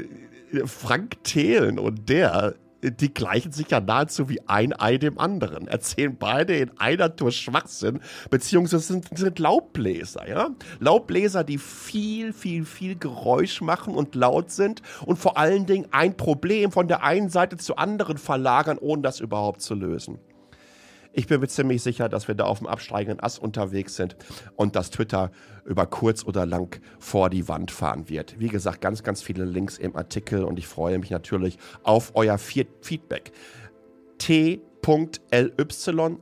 Frank 0.65 1.23
Thelen 1.23 1.77
und 1.77 2.09
der 2.09 2.55
die 2.81 3.13
gleichen 3.13 3.51
sich 3.51 3.69
ja 3.69 3.79
nahezu 3.79 4.29
wie 4.29 4.41
ein 4.47 4.73
Ei 4.79 4.97
dem 4.97 5.19
anderen, 5.19 5.67
erzählen 5.67 6.15
beide 6.17 6.55
in 6.55 6.71
einer 6.77 7.15
Tour 7.15 7.31
Schwachsinn, 7.31 7.99
beziehungsweise 8.29 8.83
sind, 8.83 9.17
sind 9.17 9.39
Laubbläser, 9.39 10.27
ja? 10.27 10.49
Laubbläser, 10.79 11.43
die 11.43 11.57
viel, 11.57 12.33
viel, 12.33 12.65
viel 12.65 12.95
Geräusch 12.95 13.61
machen 13.61 13.95
und 13.95 14.15
laut 14.15 14.51
sind 14.51 14.81
und 15.05 15.17
vor 15.17 15.37
allen 15.37 15.65
Dingen 15.65 15.87
ein 15.91 16.15
Problem 16.15 16.71
von 16.71 16.87
der 16.87 17.03
einen 17.03 17.29
Seite 17.29 17.57
zur 17.57 17.79
anderen 17.79 18.17
verlagern, 18.17 18.77
ohne 18.79 19.01
das 19.01 19.19
überhaupt 19.19 19.61
zu 19.61 19.75
lösen. 19.75 20.19
Ich 21.19 21.27
bin 21.27 21.41
mir 21.41 21.49
ziemlich 21.49 21.83
sicher, 21.83 22.07
dass 22.07 22.29
wir 22.29 22.35
da 22.35 22.45
auf 22.45 22.59
dem 22.59 22.67
absteigenden 22.67 23.19
Ass 23.19 23.37
unterwegs 23.37 23.97
sind 23.97 24.15
und 24.55 24.77
dass 24.77 24.89
Twitter 24.89 25.31
über 25.65 25.85
kurz 25.85 26.23
oder 26.23 26.45
lang 26.45 26.79
vor 26.97 27.29
die 27.29 27.49
Wand 27.49 27.71
fahren 27.71 28.07
wird. 28.07 28.39
Wie 28.39 28.47
gesagt, 28.47 28.79
ganz, 28.79 29.03
ganz 29.03 29.21
viele 29.21 29.43
Links 29.43 29.77
im 29.77 29.97
Artikel 29.97 30.45
und 30.45 30.57
ich 30.57 30.65
freue 30.65 30.97
mich 30.97 31.09
natürlich 31.09 31.57
auf 31.83 32.13
euer 32.15 32.37
Feedback. 32.37 33.33
t.ly 34.17 34.61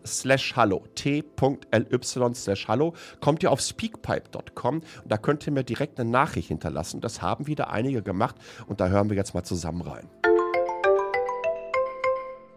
slash 0.04 0.56
hallo. 0.56 0.84
t.ly 0.96 2.34
slash 2.34 2.68
hallo. 2.68 2.96
Kommt 3.22 3.44
ihr 3.44 3.51
auf 3.51 3.62
speakpipe.com 3.62 4.77
und 4.77 4.84
da 5.06 5.18
könnt 5.20 5.46
ihr 5.46 5.54
mir 5.54 5.63
direkt 5.63 6.00
eine 6.00 6.10
Nachricht 6.10 6.48
hinterlassen. 6.48 7.01
Das 7.01 7.22
haben 7.22 7.46
wieder 7.46 7.70
einige 7.70 8.01
gemacht 8.01 8.36
und 8.66 8.82
da 8.82 8.88
hören 8.88 9.12
wir 9.12 9.16
jetzt 9.16 9.36
mal 9.36 9.44
zusammen 9.44 9.84
rein. 9.84 10.10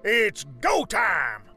It's 0.03 0.47
go 0.63 0.87
time! 0.87 1.50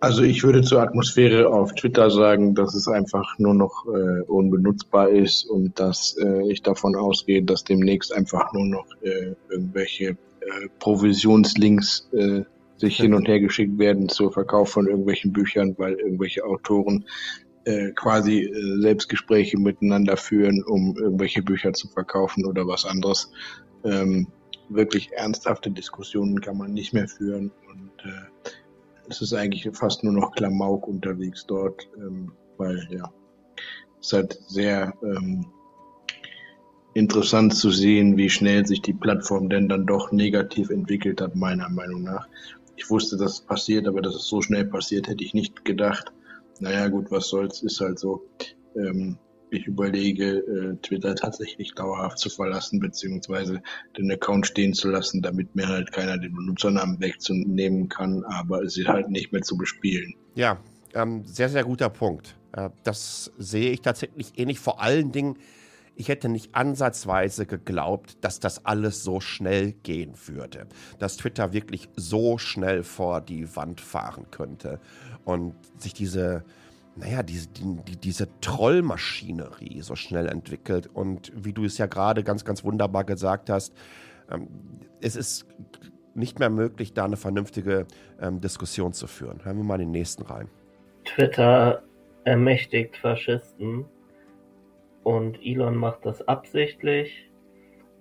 Also 0.00 0.22
ich 0.22 0.42
würde 0.42 0.62
zur 0.62 0.82
Atmosphäre 0.82 1.48
auf 1.48 1.74
Twitter 1.74 2.10
sagen, 2.10 2.54
dass 2.54 2.74
es 2.74 2.88
einfach 2.88 3.38
nur 3.38 3.54
noch 3.54 3.86
äh, 3.86 4.22
unbenutzbar 4.22 5.10
ist 5.10 5.44
und 5.44 5.78
dass 5.78 6.16
äh, 6.18 6.50
ich 6.50 6.62
davon 6.62 6.94
ausgehe, 6.94 7.42
dass 7.42 7.64
demnächst 7.64 8.14
einfach 8.14 8.52
nur 8.52 8.66
noch 8.66 8.86
äh, 9.02 9.34
irgendwelche 9.50 10.10
äh, 10.40 10.68
Provisionslinks 10.78 12.08
äh, 12.12 12.42
sich 12.76 12.96
hin 12.96 13.14
und 13.14 13.28
her 13.28 13.40
geschickt 13.40 13.78
werden 13.78 14.08
zur 14.08 14.32
Verkauf 14.32 14.70
von 14.70 14.86
irgendwelchen 14.86 15.32
Büchern, 15.32 15.74
weil 15.78 15.94
irgendwelche 15.94 16.44
Autoren 16.44 17.04
äh, 17.64 17.92
quasi 17.92 18.52
Selbstgespräche 18.80 19.58
miteinander 19.58 20.16
führen, 20.16 20.62
um 20.64 20.96
irgendwelche 20.96 21.42
Bücher 21.42 21.72
zu 21.72 21.88
verkaufen 21.88 22.44
oder 22.44 22.66
was 22.66 22.84
anderes. 22.84 23.30
Ähm, 23.84 24.26
wirklich 24.68 25.12
ernsthafte 25.12 25.70
Diskussionen 25.70 26.40
kann 26.40 26.56
man 26.56 26.72
nicht 26.72 26.92
mehr 26.92 27.08
führen 27.08 27.52
und 27.68 27.90
äh, 28.04 28.50
es 29.08 29.20
ist 29.20 29.34
eigentlich 29.34 29.68
fast 29.76 30.02
nur 30.02 30.12
noch 30.12 30.32
Klamauk 30.32 30.88
unterwegs 30.88 31.44
dort, 31.46 31.88
ähm, 31.98 32.32
weil 32.56 32.86
ja, 32.90 33.12
es 34.00 34.06
ist 34.06 34.12
halt 34.12 34.38
sehr 34.46 34.94
ähm, 35.02 35.46
interessant 36.94 37.54
zu 37.54 37.70
sehen, 37.70 38.16
wie 38.16 38.30
schnell 38.30 38.66
sich 38.66 38.80
die 38.80 38.94
Plattform 38.94 39.48
denn 39.48 39.68
dann 39.68 39.86
doch 39.86 40.12
negativ 40.12 40.70
entwickelt 40.70 41.20
hat, 41.20 41.34
meiner 41.34 41.68
Meinung 41.68 42.02
nach. 42.02 42.28
Ich 42.76 42.88
wusste, 42.88 43.16
dass 43.16 43.34
es 43.34 43.40
passiert, 43.40 43.86
aber 43.86 44.00
dass 44.00 44.14
es 44.14 44.26
so 44.26 44.40
schnell 44.40 44.64
passiert, 44.64 45.08
hätte 45.08 45.24
ich 45.24 45.34
nicht 45.34 45.64
gedacht. 45.64 46.12
Naja, 46.60 46.88
gut, 46.88 47.10
was 47.10 47.28
soll's, 47.28 47.62
ist 47.62 47.80
halt 47.80 47.98
so. 47.98 48.22
Ähm, 48.76 49.18
ich 49.54 49.66
überlege, 49.66 50.38
äh, 50.38 50.76
Twitter 50.82 51.14
tatsächlich 51.14 51.74
dauerhaft 51.74 52.18
zu 52.18 52.30
verlassen, 52.30 52.80
beziehungsweise 52.80 53.62
den 53.96 54.10
Account 54.10 54.46
stehen 54.46 54.74
zu 54.74 54.90
lassen, 54.90 55.22
damit 55.22 55.54
mir 55.54 55.68
halt 55.68 55.92
keiner 55.92 56.18
den 56.18 56.34
Benutzernamen 56.34 57.00
wegzunehmen 57.00 57.88
kann, 57.88 58.24
aber 58.24 58.68
sie 58.68 58.86
halt 58.86 59.10
nicht 59.10 59.32
mehr 59.32 59.42
zu 59.42 59.56
bespielen. 59.56 60.14
Ja, 60.34 60.58
ähm, 60.94 61.24
sehr, 61.24 61.48
sehr 61.48 61.64
guter 61.64 61.90
Punkt. 61.90 62.36
Äh, 62.52 62.70
das 62.82 63.32
sehe 63.38 63.70
ich 63.70 63.80
tatsächlich 63.80 64.32
ähnlich. 64.36 64.58
Vor 64.58 64.80
allen 64.80 65.12
Dingen, 65.12 65.36
ich 65.96 66.08
hätte 66.08 66.28
nicht 66.28 66.54
ansatzweise 66.54 67.46
geglaubt, 67.46 68.16
dass 68.22 68.40
das 68.40 68.64
alles 68.64 69.04
so 69.04 69.20
schnell 69.20 69.72
gehen 69.72 70.14
würde. 70.26 70.66
Dass 70.98 71.16
Twitter 71.16 71.52
wirklich 71.52 71.88
so 71.96 72.38
schnell 72.38 72.82
vor 72.82 73.20
die 73.20 73.54
Wand 73.54 73.80
fahren 73.80 74.26
könnte 74.30 74.80
und 75.24 75.54
sich 75.78 75.94
diese 75.94 76.44
naja, 76.96 77.22
diese, 77.22 77.48
die, 77.48 77.96
diese 77.96 78.28
Trollmaschinerie 78.40 79.80
so 79.82 79.96
schnell 79.96 80.28
entwickelt. 80.28 80.88
Und 80.92 81.32
wie 81.34 81.52
du 81.52 81.64
es 81.64 81.78
ja 81.78 81.86
gerade 81.86 82.22
ganz, 82.22 82.44
ganz 82.44 82.64
wunderbar 82.64 83.04
gesagt 83.04 83.50
hast, 83.50 83.74
ähm, 84.30 84.48
es 85.00 85.16
ist 85.16 85.46
nicht 86.14 86.38
mehr 86.38 86.50
möglich, 86.50 86.92
da 86.92 87.04
eine 87.04 87.16
vernünftige 87.16 87.86
ähm, 88.20 88.40
Diskussion 88.40 88.92
zu 88.92 89.06
führen. 89.06 89.44
Hören 89.44 89.56
wir 89.56 89.64
mal 89.64 89.78
den 89.78 89.90
nächsten 89.90 90.22
rein. 90.22 90.48
Twitter 91.04 91.82
ermächtigt 92.24 92.96
Faschisten 92.96 93.84
und 95.02 95.38
Elon 95.44 95.76
macht 95.76 96.06
das 96.06 96.26
absichtlich. 96.28 97.30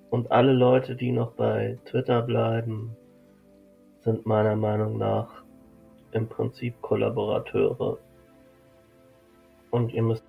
Und 0.10 0.32
alle 0.32 0.54
Leute, 0.54 0.96
die 0.96 1.12
noch 1.12 1.32
bei 1.32 1.80
Twitter 1.86 2.22
bleiben, 2.22 2.96
sind 4.02 4.26
meiner 4.26 4.56
Meinung 4.56 4.98
nach 5.00 5.44
im 6.12 6.28
Prinzip 6.28 6.80
Kollaborateure 6.82 7.98
und 9.74 9.92
ihr 9.92 10.04
müsst. 10.04 10.24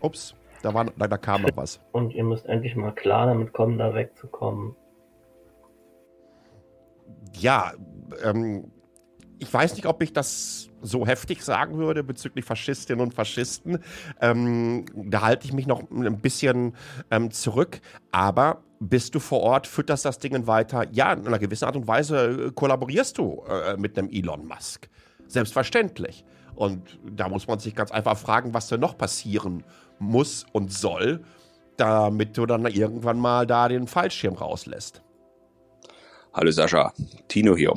Ups, 0.00 0.34
da, 0.62 0.74
war, 0.74 0.84
da, 0.84 1.06
da 1.06 1.16
kam 1.16 1.42
noch 1.42 1.56
was. 1.56 1.80
Und 1.92 2.12
ihr 2.12 2.24
müsst 2.24 2.46
endlich 2.46 2.74
mal 2.76 2.92
klar 2.92 3.26
damit 3.26 3.52
kommen, 3.52 3.78
da 3.78 3.94
wegzukommen. 3.94 4.74
Ja, 7.34 7.72
ähm, 8.22 8.70
ich 9.38 9.52
weiß 9.52 9.74
nicht, 9.74 9.86
ob 9.86 10.02
ich 10.02 10.12
das 10.12 10.68
so 10.82 11.06
heftig 11.06 11.42
sagen 11.42 11.78
würde 11.78 12.02
bezüglich 12.02 12.44
Faschistinnen 12.44 13.02
und 13.02 13.14
Faschisten. 13.14 13.78
Ähm, 14.20 14.86
da 14.94 15.22
halte 15.22 15.46
ich 15.46 15.52
mich 15.52 15.66
noch 15.66 15.88
ein 15.90 16.20
bisschen 16.20 16.74
ähm, 17.10 17.30
zurück. 17.30 17.80
Aber 18.10 18.62
bist 18.80 19.14
du 19.14 19.20
vor 19.20 19.40
Ort, 19.40 19.66
fütterst 19.66 20.04
das 20.04 20.18
Ding 20.18 20.46
weiter? 20.46 20.86
Ja, 20.92 21.12
in 21.12 21.26
einer 21.26 21.38
gewissen 21.38 21.66
Art 21.66 21.76
und 21.76 21.86
Weise 21.86 22.48
äh, 22.48 22.52
kollaborierst 22.52 23.18
du 23.18 23.44
äh, 23.48 23.76
mit 23.76 23.98
einem 23.98 24.08
Elon 24.10 24.46
Musk. 24.46 24.88
Selbstverständlich. 25.26 26.24
Und 26.56 26.98
da 27.08 27.28
muss 27.28 27.46
man 27.46 27.58
sich 27.58 27.74
ganz 27.74 27.92
einfach 27.92 28.16
fragen, 28.16 28.54
was 28.54 28.68
denn 28.68 28.80
noch 28.80 28.96
passieren 28.98 29.62
muss 29.98 30.46
und 30.52 30.72
soll, 30.72 31.22
damit 31.76 32.36
du 32.36 32.46
dann 32.46 32.66
irgendwann 32.66 33.18
mal 33.18 33.46
da 33.46 33.68
den 33.68 33.86
Fallschirm 33.86 34.34
rauslässt. 34.34 35.02
Hallo 36.32 36.50
Sascha, 36.50 36.92
Tino 37.28 37.56
hier. 37.56 37.74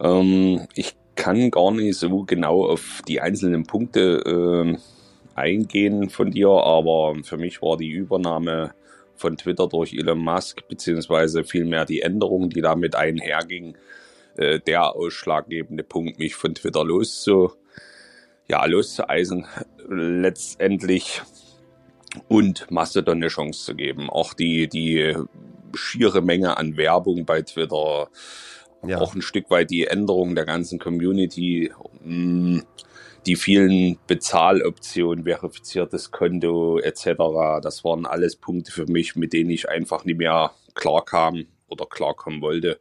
Ähm, 0.00 0.66
ich 0.74 0.96
kann 1.14 1.50
gar 1.50 1.70
nicht 1.72 1.98
so 1.98 2.24
genau 2.24 2.64
auf 2.64 3.02
die 3.06 3.20
einzelnen 3.20 3.64
Punkte 3.64 4.22
äh, 4.24 4.78
eingehen 5.34 6.10
von 6.10 6.30
dir, 6.30 6.48
aber 6.48 7.14
für 7.22 7.36
mich 7.36 7.60
war 7.62 7.76
die 7.76 7.90
Übernahme 7.90 8.72
von 9.16 9.36
Twitter 9.36 9.68
durch 9.68 9.92
Elon 9.92 10.18
Musk, 10.18 10.66
beziehungsweise 10.68 11.44
vielmehr 11.44 11.84
die 11.84 12.00
Änderung, 12.00 12.50
die 12.50 12.62
damit 12.62 12.94
einherging, 12.94 13.76
äh, 14.36 14.60
der 14.60 14.96
ausschlaggebende 14.96 15.84
Punkt, 15.84 16.18
mich 16.18 16.34
von 16.34 16.54
Twitter 16.54 16.84
loszu, 16.84 17.52
ja, 18.50 18.64
loszueisen 18.66 19.46
letztendlich 19.88 21.22
und 22.26 22.68
Mastodon 22.68 23.18
eine 23.18 23.28
Chance 23.28 23.64
zu 23.64 23.74
geben. 23.76 24.10
Auch 24.10 24.34
die, 24.34 24.68
die 24.68 25.14
schiere 25.72 26.20
Menge 26.20 26.56
an 26.56 26.76
Werbung 26.76 27.24
bei 27.24 27.42
Twitter, 27.42 28.08
ja. 28.84 28.98
auch 28.98 29.14
ein 29.14 29.22
Stück 29.22 29.50
weit 29.50 29.70
die 29.70 29.86
Änderung 29.86 30.34
der 30.34 30.46
ganzen 30.46 30.80
Community, 30.80 31.70
mm, 32.02 32.58
die 33.24 33.36
vielen 33.36 33.98
Bezahloptionen, 34.08 35.24
verifiziertes 35.24 36.10
Konto 36.10 36.80
etc. 36.80 37.62
Das 37.62 37.84
waren 37.84 38.04
alles 38.04 38.34
Punkte 38.34 38.72
für 38.72 38.86
mich, 38.86 39.14
mit 39.14 39.32
denen 39.32 39.50
ich 39.50 39.68
einfach 39.68 40.04
nicht 40.04 40.18
mehr 40.18 40.50
klarkam 40.74 41.46
oder 41.68 41.86
klarkommen 41.86 42.40
wollte 42.40 42.80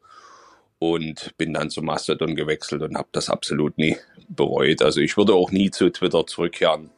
und 0.80 1.38
bin 1.38 1.54
dann 1.54 1.70
zu 1.70 1.84
Mastodon 1.84 2.36
gewechselt 2.36 2.82
und 2.82 2.98
habe 2.98 3.10
das 3.12 3.30
absolut 3.30 3.78
nie 3.78 3.98
bereut. 4.30 4.82
Also 4.82 5.02
ich 5.02 5.18
würde 5.18 5.34
auch 5.34 5.52
nie 5.52 5.72
zu 5.72 5.90
Twitter 5.90 6.26
zurückkehren. 6.26 6.92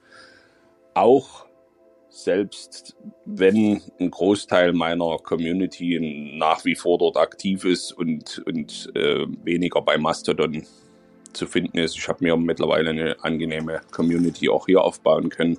Auch 0.93 1.45
selbst 2.09 2.95
wenn 3.25 3.81
ein 3.99 4.11
Großteil 4.11 4.73
meiner 4.73 5.17
Community 5.17 6.35
nach 6.37 6.65
wie 6.65 6.75
vor 6.75 6.97
dort 6.97 7.17
aktiv 7.17 7.63
ist 7.63 7.93
und, 7.93 8.43
und 8.45 8.91
äh, 8.95 9.25
weniger 9.43 9.81
bei 9.81 9.97
Mastodon 9.97 10.63
zu 11.31 11.47
finden 11.47 11.77
ist. 11.77 11.97
Ich 11.97 12.07
habe 12.09 12.23
mir 12.23 12.35
mittlerweile 12.35 12.89
eine 12.89 13.23
angenehme 13.23 13.81
Community 13.91 14.49
auch 14.49 14.65
hier 14.65 14.81
aufbauen 14.81 15.29
können. 15.29 15.57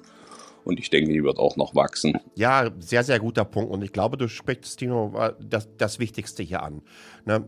Und 0.65 0.79
ich 0.79 0.91
denke, 0.91 1.13
die 1.13 1.25
wird 1.25 1.39
auch 1.39 1.57
noch 1.57 1.75
wachsen. 1.75 2.19
Ja, 2.37 2.71
sehr, 2.79 3.03
sehr 3.03 3.19
guter 3.19 3.45
Punkt. 3.45 3.73
Und 3.73 3.83
ich 3.83 3.93
glaube, 3.93 4.17
du 4.17 4.29
sprichst, 4.29 4.79
Tino, 4.79 5.13
das, 5.41 5.69
das 5.77 5.99
Wichtigste 5.99 6.43
hier 6.43 6.63
an. 6.63 6.83
Ne? 7.25 7.45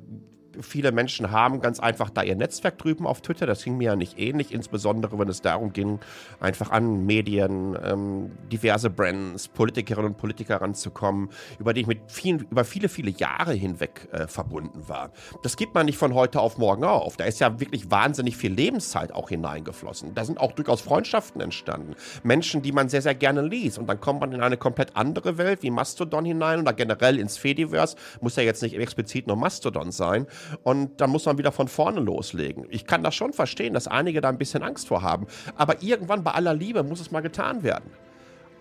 Viele 0.61 0.93
Menschen 0.93 1.31
haben 1.31 1.61
ganz 1.61 1.81
einfach 1.81 2.11
da 2.11 2.23
ihr 2.23 2.37
Netzwerk 2.37 2.79
drüben 2.79 3.07
auf 3.07 3.21
Twitter. 3.21 3.47
Das 3.47 3.65
ging 3.65 3.77
mir 3.77 3.85
ja 3.85 3.97
nicht 3.97 4.19
ähnlich, 4.19 4.53
insbesondere 4.53 5.19
wenn 5.19 5.29
es 5.29 5.43
darum 5.43 5.73
ging, 5.73 6.01
einfach 6.41 6.71
an 6.71 7.07
Medien, 7.07 7.77
ähm, 7.83 8.31
diverse 8.51 8.91
Brands, 8.91 9.49
Politikerinnen 9.49 10.13
und 10.13 10.19
Politiker 10.19 10.61
ranzukommen, 10.61 11.31
über 11.59 11.75
die 11.75 11.83
ich 11.83 11.87
mit 11.87 12.01
vielen, 12.09 12.41
über 12.51 12.65
viele, 12.65 12.89
viele 12.89 13.11
Jahre 13.11 13.53
hinweg 13.53 14.09
äh, 14.13 14.27
verbunden 14.27 14.89
war. 14.89 15.11
Das 15.43 15.57
gibt 15.57 15.75
man 15.75 15.87
nicht 15.87 15.99
von 15.99 16.15
heute 16.15 16.41
auf 16.41 16.59
morgen 16.59 16.85
auf. 16.85 17.17
Da 17.17 17.25
ist 17.25 17.41
ja 17.41 17.61
wirklich 17.61 17.91
wahnsinnig 17.91 18.37
viel 18.37 18.53
Lebenszeit 18.53 19.13
auch 19.13 19.29
hineingeflossen. 19.29 20.15
Da 20.15 20.25
sind 20.25 20.39
auch 20.39 20.53
durchaus 20.53 20.81
Freundschaften 20.81 21.41
entstanden. 21.41 21.95
Menschen, 22.23 22.63
die 22.63 22.73
man 22.73 22.89
sehr, 22.89 23.03
sehr 23.03 23.15
gerne 23.15 23.43
liest. 23.43 23.79
Und 23.79 23.87
dann 23.87 24.01
kommt 24.01 24.21
man 24.21 24.33
in 24.33 24.41
eine 24.41 24.57
komplett 24.57 24.97
andere 24.97 25.39
Welt 25.39 25.63
wie 25.63 25.71
Mastodon 25.71 26.25
hinein 26.25 26.61
oder 26.61 26.73
generell 26.73 27.19
ins 27.19 27.37
Fediverse. 27.37 27.97
Muss 28.21 28.37
ja 28.37 28.43
jetzt 28.43 28.63
nicht 28.63 28.77
explizit 28.77 29.27
nur 29.27 29.37
Mastodon 29.37 29.93
sein. 29.93 30.27
Und 30.63 31.01
dann 31.01 31.11
muss 31.11 31.27
man 31.27 31.39
wieder 31.39 31.53
von 31.53 31.69
vorne 31.69 32.01
loslegen. 32.01 32.67
Ich 32.71 32.87
kann 32.87 33.03
das 33.03 33.15
schon 33.15 33.33
verstehen, 33.33 33.75
dass 33.75 33.89
einige 33.89 34.21
da 34.21 34.29
ein 34.29 34.39
bisschen 34.39 34.63
Angst 34.63 34.89
vor 34.89 35.03
haben. 35.03 35.27
Aber 35.57 35.83
irgendwann 35.83 36.25
bei 36.25 36.33
aller 36.33 36.55
Liebe 36.55 36.83
muss 36.83 37.01
es 37.01 37.11
mal 37.11 37.21
getan 37.21 37.63
werden. 37.63 37.91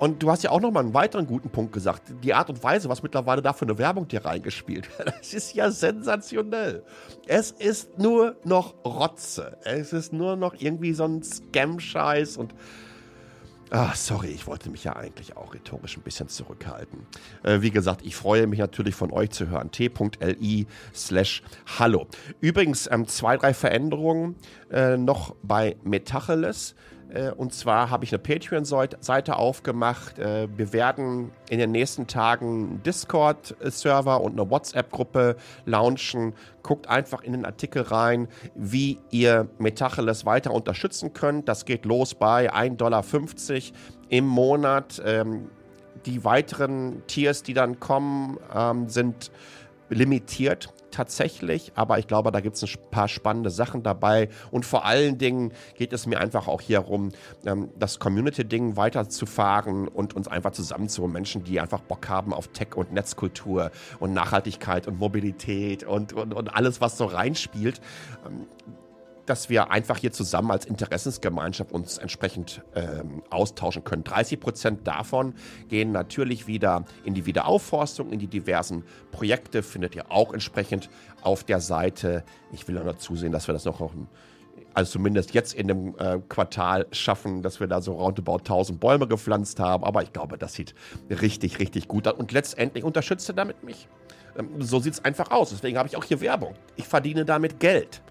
Und 0.03 0.21
du 0.21 0.29
hast 0.29 0.43
ja 0.43 0.49
auch 0.49 0.59
noch 0.59 0.71
mal 0.71 0.81
einen 0.81 0.93
weiteren 0.93 1.27
guten 1.27 1.49
Punkt 1.49 1.71
gesagt. 1.71 2.01
Die 2.23 2.33
Art 2.33 2.49
und 2.49 2.61
Weise, 2.63 2.89
was 2.89 3.03
mittlerweile 3.03 3.41
da 3.41 3.53
für 3.53 3.65
eine 3.65 3.77
Werbung 3.77 4.07
dir 4.07 4.25
reingespielt 4.25 4.89
wird, 4.97 5.13
das 5.19 5.33
ist 5.33 5.53
ja 5.53 5.71
sensationell. 5.71 6.83
Es 7.27 7.51
ist 7.51 7.99
nur 7.99 8.35
noch 8.43 8.73
Rotze. 8.83 9.57
Es 9.63 9.93
ist 9.93 10.11
nur 10.11 10.35
noch 10.35 10.55
irgendwie 10.57 10.93
so 10.93 11.05
ein 11.05 11.23
Scam-Scheiß 11.23 12.37
und 12.37 12.53
Ach, 13.75 13.95
sorry, 13.95 14.27
ich 14.27 14.45
wollte 14.45 14.69
mich 14.69 14.83
ja 14.83 14.95
eigentlich 14.95 15.35
auch 15.35 15.55
rhetorisch 15.55 15.97
ein 15.97 16.03
bisschen 16.03 16.27
zurückhalten. 16.29 17.07
Äh, 17.41 17.61
wie 17.61 17.71
gesagt, 17.71 18.05
ich 18.05 18.15
freue 18.15 18.45
mich 18.45 18.59
natürlich 18.59 18.93
von 18.93 19.11
euch 19.11 19.31
zu 19.31 19.47
hören. 19.47 19.71
t.li 19.71 20.67
slash 20.93 21.41
hallo. 21.79 22.05
Übrigens, 22.39 22.87
ähm, 22.91 23.07
zwei, 23.07 23.35
drei 23.35 23.55
Veränderungen 23.55 24.35
äh, 24.69 24.95
noch 24.95 25.33
bei 25.41 25.75
Metacheles. 25.83 26.75
Äh, 27.13 27.31
und 27.31 27.53
zwar 27.53 27.89
habe 27.89 28.03
ich 28.03 28.11
eine 28.11 28.19
Patreon-Seite 28.19 29.35
aufgemacht. 29.35 30.19
Äh, 30.19 30.47
wir 30.55 30.73
werden 30.73 31.31
in 31.49 31.59
den 31.59 31.71
nächsten 31.71 32.07
Tagen 32.07 32.47
einen 32.47 32.83
Discord-Server 32.83 34.21
und 34.21 34.39
eine 34.39 34.49
WhatsApp-Gruppe 34.49 35.35
launchen. 35.65 36.33
Guckt 36.63 36.89
einfach 36.89 37.21
in 37.21 37.33
den 37.33 37.45
Artikel 37.45 37.83
rein, 37.83 38.27
wie 38.55 38.99
ihr 39.11 39.47
Metacheles 39.59 40.25
weiter 40.25 40.51
unterstützen 40.51 41.13
könnt. 41.13 41.47
Das 41.47 41.65
geht 41.65 41.85
los 41.85 42.15
bei 42.15 42.51
1,50 42.51 42.77
Dollar 42.77 43.03
im 44.09 44.25
Monat. 44.25 45.01
Ähm, 45.05 45.49
die 46.05 46.25
weiteren 46.25 47.03
Tiers, 47.07 47.43
die 47.43 47.53
dann 47.53 47.79
kommen, 47.79 48.37
ähm, 48.53 48.89
sind 48.89 49.31
limitiert 49.93 50.73
tatsächlich, 50.93 51.71
aber 51.75 51.99
ich 51.99 52.07
glaube, 52.07 52.31
da 52.31 52.39
gibt 52.39 52.55
es 52.55 52.63
ein 52.63 52.91
paar 52.91 53.07
spannende 53.07 53.49
Sachen 53.49 53.83
dabei. 53.83 54.29
Und 54.51 54.65
vor 54.65 54.85
allen 54.85 55.17
Dingen 55.17 55.51
geht 55.75 55.91
es 55.91 56.05
mir 56.05 56.19
einfach 56.19 56.47
auch 56.47 56.61
hier 56.61 56.81
darum, 56.81 57.11
ähm, 57.45 57.69
das 57.77 57.99
Community-Ding 57.99 58.77
weiterzufahren 58.77 59.87
und 59.87 60.15
uns 60.15 60.27
einfach 60.27 60.51
zusammenzuholen. 60.51 61.13
Menschen, 61.13 61.43
die 61.43 61.59
einfach 61.59 61.81
Bock 61.81 62.07
haben 62.09 62.33
auf 62.33 62.49
Tech 62.49 62.75
und 62.75 62.93
Netzkultur 62.93 63.71
und 63.99 64.13
Nachhaltigkeit 64.13 64.87
und 64.87 64.99
Mobilität 64.99 65.83
und, 65.83 66.13
und, 66.13 66.33
und 66.33 66.55
alles, 66.55 66.79
was 66.79 66.97
so 66.97 67.05
reinspielt. 67.05 67.81
Dass 69.25 69.49
wir 69.49 69.71
einfach 69.71 69.97
hier 69.97 70.11
zusammen 70.11 70.51
als 70.51 70.65
Interessensgemeinschaft 70.65 71.71
uns 71.71 71.97
entsprechend 71.97 72.61
ähm, 72.75 73.23
austauschen 73.29 73.83
können. 73.83 74.03
30 74.03 74.39
Prozent 74.39 74.87
davon 74.87 75.33
gehen 75.69 75.91
natürlich 75.91 76.45
wieder 76.47 76.83
in 77.05 77.13
die 77.13 77.25
Wiederaufforstung, 77.25 78.11
in 78.11 78.19
die 78.19 78.27
diversen 78.27 78.83
Projekte, 79.11 79.63
findet 79.63 79.95
ihr 79.95 80.11
auch 80.11 80.33
entsprechend 80.33 80.89
auf 81.21 81.43
der 81.43 81.61
Seite. 81.61 82.23
Ich 82.51 82.67
will 82.67 82.75
noch 82.75 82.97
zusehen, 82.97 83.31
dass 83.31 83.47
wir 83.47 83.53
das 83.53 83.63
noch, 83.65 83.79
also 84.73 84.91
zumindest 84.91 85.33
jetzt 85.33 85.53
in 85.53 85.67
dem 85.67 85.95
äh, 85.97 86.19
Quartal 86.27 86.87
schaffen, 86.91 87.41
dass 87.41 87.59
wir 87.59 87.67
da 87.67 87.81
so 87.81 87.93
roundabout 87.93 88.39
1000 88.39 88.79
Bäume 88.79 89.07
gepflanzt 89.07 89.59
haben. 89.59 89.83
Aber 89.83 90.03
ich 90.03 90.11
glaube, 90.11 90.37
das 90.37 90.53
sieht 90.53 90.75
richtig, 91.09 91.59
richtig 91.59 91.87
gut 91.87 92.07
aus. 92.07 92.15
Und 92.15 92.31
letztendlich 92.31 92.83
unterstützt 92.83 93.29
ihr 93.29 93.35
damit 93.35 93.63
mich. 93.63 93.87
Ähm, 94.37 94.61
so 94.61 94.79
sieht 94.79 94.93
es 94.93 95.05
einfach 95.05 95.31
aus. 95.31 95.51
Deswegen 95.51 95.77
habe 95.77 95.87
ich 95.87 95.95
auch 95.95 96.03
hier 96.03 96.21
Werbung. 96.21 96.55
Ich 96.75 96.87
verdiene 96.87 97.25
damit 97.25 97.59
Geld 97.59 98.01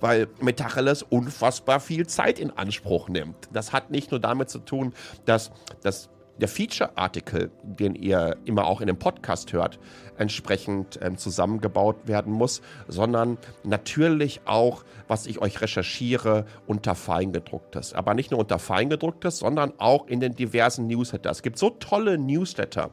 weil 0.00 0.28
Metacheles 0.40 1.02
unfassbar 1.02 1.80
viel 1.80 2.06
Zeit 2.06 2.38
in 2.38 2.50
Anspruch 2.50 3.08
nimmt. 3.08 3.36
Das 3.52 3.72
hat 3.72 3.90
nicht 3.90 4.10
nur 4.10 4.20
damit 4.20 4.50
zu 4.50 4.58
tun, 4.58 4.92
dass, 5.24 5.50
dass 5.82 6.10
der 6.38 6.48
Feature-Artikel, 6.48 7.50
den 7.62 7.94
ihr 7.94 8.36
immer 8.44 8.66
auch 8.66 8.80
in 8.80 8.86
dem 8.86 8.98
Podcast 8.98 9.52
hört, 9.52 9.78
entsprechend 10.18 10.98
ähm, 11.02 11.16
zusammengebaut 11.16 11.96
werden 12.06 12.32
muss, 12.32 12.60
sondern 12.88 13.38
natürlich 13.64 14.40
auch, 14.44 14.84
was 15.08 15.26
ich 15.26 15.40
euch 15.40 15.60
recherchiere, 15.60 16.44
unter 16.66 16.94
Feingedrucktes. 16.94 17.94
Aber 17.94 18.14
nicht 18.14 18.30
nur 18.30 18.40
unter 18.40 18.58
Feingedrucktes, 18.58 19.38
sondern 19.38 19.72
auch 19.78 20.06
in 20.06 20.20
den 20.20 20.34
diversen 20.34 20.86
Newsletter. 20.86 21.30
Es 21.30 21.42
gibt 21.42 21.58
so 21.58 21.70
tolle 21.70 22.18
Newsletter 22.18 22.90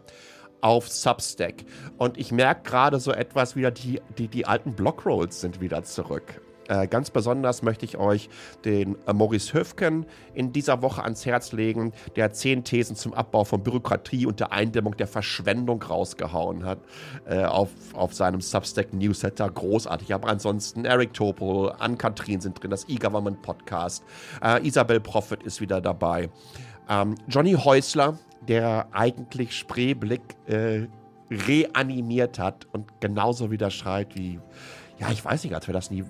auf 0.62 0.88
Substack. 0.88 1.65
Und 1.98 2.17
ich 2.17 2.31
merke 2.31 2.69
gerade 2.69 3.00
so 3.00 3.12
etwas 3.12 3.55
wieder, 3.55 3.72
die, 3.72 4.01
die, 4.17 4.29
die 4.29 4.45
alten 4.45 4.74
Blockrolls 4.74 5.41
sind 5.41 5.60
wieder 5.60 5.83
zurück. 5.83 6.41
Äh, 6.67 6.88
ganz 6.88 7.10
besonders 7.12 7.62
möchte 7.62 7.86
ich 7.86 7.98
euch 7.98 8.29
den 8.63 8.95
äh, 9.06 9.13
Maurice 9.13 9.54
Höfken 9.54 10.06
in 10.34 10.54
dieser 10.54 10.82
Woche 10.82 11.04
ans 11.04 11.26
Herz 11.26 11.52
legen, 11.52 11.91
der 12.15 12.32
zehn 12.32 12.63
Thesen 12.63 12.95
zum 12.95 13.13
Abbau 13.13 13.43
von 13.43 13.63
Bürokratie 13.63 14.26
und 14.26 14.39
der 14.39 14.52
Eindämmung 14.52 14.95
der 14.95 15.08
Verschwendung 15.08 15.82
rausgehauen 15.82 16.65
hat 16.65 16.80
äh, 17.26 17.43
auf, 17.43 17.69
auf 17.93 18.13
seinem 18.13 18.41
Substack 18.41 18.93
Newsletter. 18.93 19.49
Großartig. 19.49 20.13
Aber 20.13 20.30
ansonsten 20.30 20.86
Eric 20.86 21.13
Topol, 21.13 21.73
Ann-Kathrin 21.80 22.39
sind 22.39 22.62
drin, 22.62 22.71
das 22.71 22.88
E-Government 22.88 23.41
Podcast. 23.41 24.04
Äh, 24.41 24.65
Isabel 24.65 24.99
Prophet 24.99 25.43
ist 25.43 25.60
wieder 25.60 25.82
dabei. 25.82 26.30
Ähm, 26.89 27.15
Johnny 27.28 27.54
Häusler, 27.54 28.17
der 28.47 28.88
eigentlich 28.91 29.58
Spreeblick 29.58 30.21
äh, 30.47 30.88
reanimiert 31.30 32.39
hat 32.39 32.67
und 32.71 33.02
genauso 33.02 33.52
wieder 33.52 33.71
schreit 33.71 34.15
wie 34.15 34.39
ja, 34.99 35.12
ich 35.12 35.23
weiß 35.23 35.43
nicht, 35.43 35.54
als 35.54 35.67
wäre 35.67 35.73
das 35.73 35.91
nie 35.91 36.06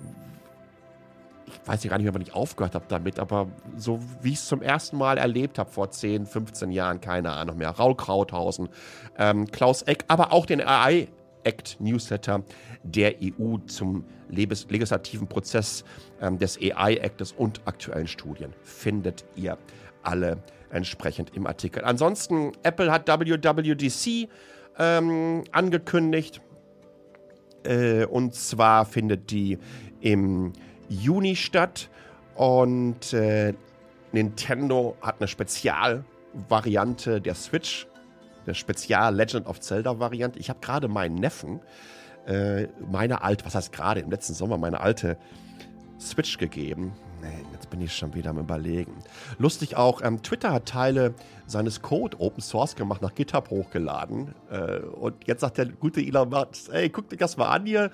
ich 1.64 1.70
weiß 1.70 1.84
gar 1.84 1.98
nicht 1.98 2.04
mehr, 2.04 2.14
wann 2.14 2.22
ich 2.22 2.34
aufgehört 2.34 2.76
habe 2.76 2.86
damit, 2.90 3.20
aber 3.20 3.48
so 3.78 4.00
wie 4.22 4.34
ich 4.34 4.36
es 4.36 4.48
zum 4.48 4.62
ersten 4.62 4.98
Mal 4.98 5.18
erlebt 5.18 5.58
habe 5.58 5.72
vor 5.72 5.90
10, 5.90 6.26
15 6.26 6.72
Jahren, 6.72 7.00
keine 7.00 7.32
Ahnung 7.32 7.58
mehr. 7.58 7.70
Raul 7.70 7.96
Krauthausen, 7.96 8.68
ähm, 9.18 9.48
Klaus 9.48 9.82
Eck, 9.84 10.04
aber 10.10 10.34
auch 10.34 10.46
den 10.46 10.62
AI 10.62 11.08
Act 11.44 11.78
Newsletter 11.80 12.44
der 12.84 13.16
EU 13.22 13.58
zum 13.66 14.06
legislativen 14.30 15.28
Prozess 15.28 15.86
ähm, 16.22 16.38
des 16.38 16.58
AI 16.60 17.02
Actes 17.02 17.32
und 17.32 17.62
aktuellen 17.66 18.08
Studien 18.08 18.54
findet 18.64 19.24
ihr 19.36 19.58
alle 20.02 20.38
entsprechend 20.70 21.36
im 21.36 21.48
Artikel. 21.48 21.84
Ansonsten, 21.86 22.52
Apple 22.64 22.92
hat 22.92 23.08
WWDC 23.08 24.28
ähm, 24.80 25.44
angekündigt. 25.52 26.42
Äh, 27.64 28.06
und 28.06 28.34
zwar 28.34 28.86
findet 28.86 29.32
die 29.32 29.58
im 30.02 30.52
Juni 30.90 31.36
statt 31.36 31.90
und 32.36 33.14
äh, 33.14 33.54
Nintendo 34.12 34.96
hat 35.02 35.16
eine 35.20 35.28
Spezialvariante 35.28 37.22
der 37.22 37.36
Switch, 37.36 37.88
eine 38.46 38.56
Spezial 38.56 39.16
Legend 39.16 39.48
of 39.48 39.60
Zelda 39.60 40.00
Variante. 40.00 40.40
Ich 40.40 40.50
habe 40.50 40.60
gerade 40.62 40.88
meinen 40.88 41.16
Neffen, 41.16 41.62
äh, 42.26 42.68
meine 42.92 43.22
alte, 43.22 43.46
was 43.46 43.56
heißt 43.56 43.72
gerade, 43.72 44.02
im 44.02 44.12
letzten 44.12 44.34
Sommer 44.34 44.58
meine 44.58 44.82
alte 44.82 45.18
Switch 46.00 46.38
gegeben. 46.38 46.94
Nee, 47.24 47.46
jetzt 47.54 47.70
bin 47.70 47.80
ich 47.80 47.96
schon 47.96 48.14
wieder 48.14 48.32
am 48.32 48.38
Überlegen. 48.38 48.94
Lustig 49.38 49.78
auch, 49.78 50.02
ähm, 50.02 50.22
Twitter 50.22 50.52
hat 50.52 50.68
Teile 50.68 51.14
seines 51.48 51.82
Code 51.82 52.20
Open 52.20 52.42
Source 52.42 52.76
gemacht, 52.76 53.02
nach 53.02 53.16
GitHub 53.16 53.50
hochgeladen. 53.50 54.36
Äh, 54.52 54.80
und 54.80 55.26
jetzt 55.26 55.42
sagt 55.42 55.58
der 55.58 55.68
gute 55.68 56.02
Elon 56.02 56.30
Musk, 56.30 56.70
ey, 56.72 56.90
guck 56.90 57.10
dir 57.10 57.18
das 57.18 57.38
mal 57.38 57.50
an 57.50 57.66
hier 57.66 57.92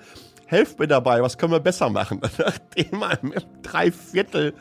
helft 0.50 0.80
mir 0.80 0.88
dabei, 0.88 1.22
was 1.22 1.38
können 1.38 1.52
wir 1.52 1.60
besser 1.60 1.90
machen? 1.90 2.20
Nachdem 2.38 2.98
man 2.98 3.32
drei 3.62 3.92
Viertel 3.92 4.52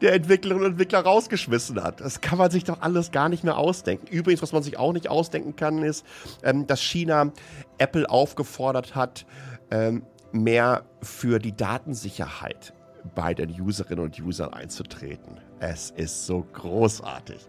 der 0.00 0.14
Entwicklerinnen 0.14 0.64
und 0.64 0.70
Entwickler 0.72 1.00
rausgeschmissen 1.00 1.82
hat. 1.82 2.00
Das 2.00 2.20
kann 2.20 2.38
man 2.38 2.50
sich 2.50 2.64
doch 2.64 2.80
alles 2.80 3.10
gar 3.10 3.28
nicht 3.28 3.42
mehr 3.42 3.58
ausdenken. 3.58 4.06
Übrigens, 4.06 4.42
was 4.42 4.52
man 4.52 4.62
sich 4.62 4.78
auch 4.78 4.92
nicht 4.92 5.10
ausdenken 5.10 5.56
kann, 5.56 5.82
ist, 5.82 6.06
ähm, 6.42 6.66
dass 6.66 6.80
China 6.80 7.32
Apple 7.78 8.08
aufgefordert 8.08 8.94
hat, 8.94 9.26
ähm, 9.72 10.04
mehr 10.32 10.84
für 11.02 11.40
die 11.40 11.54
Datensicherheit 11.54 12.72
bei 13.14 13.34
den 13.34 13.50
Userinnen 13.60 14.04
und 14.04 14.20
Usern 14.20 14.52
einzutreten. 14.52 15.38
Es 15.60 15.90
ist 15.90 16.26
so 16.26 16.46
großartig. 16.52 17.46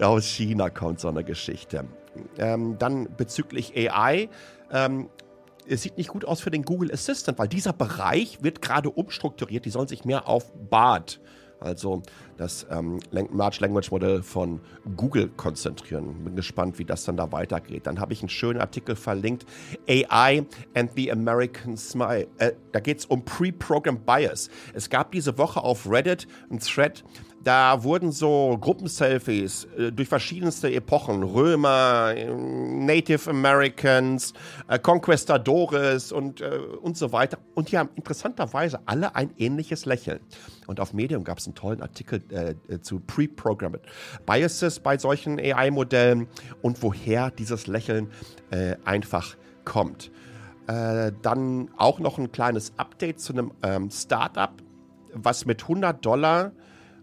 Aus 0.00 0.24
China 0.24 0.70
kommt 0.70 1.00
so 1.00 1.08
eine 1.08 1.24
Geschichte. 1.24 1.84
Ähm, 2.38 2.76
dann 2.78 3.08
bezüglich 3.16 3.74
AI. 3.76 4.28
Ähm, 4.70 5.08
es 5.68 5.82
sieht 5.82 5.96
nicht 5.96 6.08
gut 6.08 6.24
aus 6.24 6.40
für 6.40 6.50
den 6.50 6.64
Google 6.64 6.92
Assistant, 6.92 7.38
weil 7.38 7.48
dieser 7.48 7.72
Bereich 7.72 8.42
wird 8.42 8.62
gerade 8.62 8.90
umstrukturiert. 8.90 9.64
Die 9.64 9.70
sollen 9.70 9.88
sich 9.88 10.04
mehr 10.04 10.28
auf 10.28 10.52
Bart 10.70 11.20
also 11.62 12.02
das 12.36 12.66
ähm, 12.70 12.98
Large 13.10 13.58
Language 13.60 13.90
Modell 13.90 14.22
von 14.22 14.60
Google 14.96 15.28
konzentrieren. 15.36 16.24
Bin 16.24 16.36
gespannt, 16.36 16.78
wie 16.78 16.84
das 16.84 17.04
dann 17.04 17.16
da 17.16 17.30
weitergeht. 17.32 17.86
Dann 17.86 18.00
habe 18.00 18.12
ich 18.12 18.20
einen 18.20 18.28
schönen 18.28 18.60
Artikel 18.60 18.96
verlinkt, 18.96 19.46
AI 19.88 20.44
and 20.74 20.90
the 20.96 21.10
American 21.12 21.76
Smile. 21.76 22.26
Äh, 22.38 22.52
da 22.72 22.80
geht 22.80 23.00
es 23.00 23.06
um 23.06 23.24
Pre-Programmed 23.24 24.04
Bias. 24.06 24.50
Es 24.74 24.88
gab 24.88 25.12
diese 25.12 25.36
Woche 25.38 25.62
auf 25.62 25.88
Reddit 25.88 26.26
einen 26.50 26.60
Thread, 26.60 27.04
da 27.44 27.82
wurden 27.82 28.12
so 28.12 28.56
Gruppenselfies 28.60 29.66
äh, 29.76 29.90
durch 29.90 30.08
verschiedenste 30.08 30.72
Epochen, 30.72 31.22
Römer, 31.22 32.12
äh, 32.14 32.32
Native 32.32 33.30
Americans, 33.30 34.32
äh, 34.68 34.78
Conquistadores 34.78 36.12
und, 36.12 36.40
äh, 36.40 36.58
und 36.80 36.96
so 36.96 37.10
weiter. 37.12 37.38
Und 37.54 37.72
die 37.72 37.78
haben 37.78 37.88
interessanterweise 37.96 38.80
alle 38.86 39.16
ein 39.16 39.30
ähnliches 39.38 39.86
Lächeln. 39.86 40.20
Und 40.68 40.78
auf 40.78 40.92
Medium 40.92 41.24
gab 41.24 41.38
es 41.38 41.46
einen 41.46 41.56
tollen 41.56 41.82
Artikel 41.82 42.21
äh, 42.30 42.54
äh, 42.68 42.80
zu 42.80 43.00
Pre-Programmed 43.00 43.82
Biases 44.26 44.80
bei 44.80 44.98
solchen 44.98 45.38
AI-Modellen 45.38 46.28
und 46.60 46.82
woher 46.82 47.30
dieses 47.30 47.66
Lächeln 47.66 48.08
einfach 48.84 49.36
kommt. 49.64 50.10
dann 50.66 51.70
auch 51.76 51.98
noch 52.00 52.18
ein 52.18 52.32
kleines 52.32 52.72
Update 52.76 53.18
zu 53.18 53.32
einem 53.32 53.52
ähm, 53.62 53.90
Startup, 53.90 54.52
was 55.14 55.46
mit 55.46 55.62
100 55.62 56.04
Dollar 56.04 56.52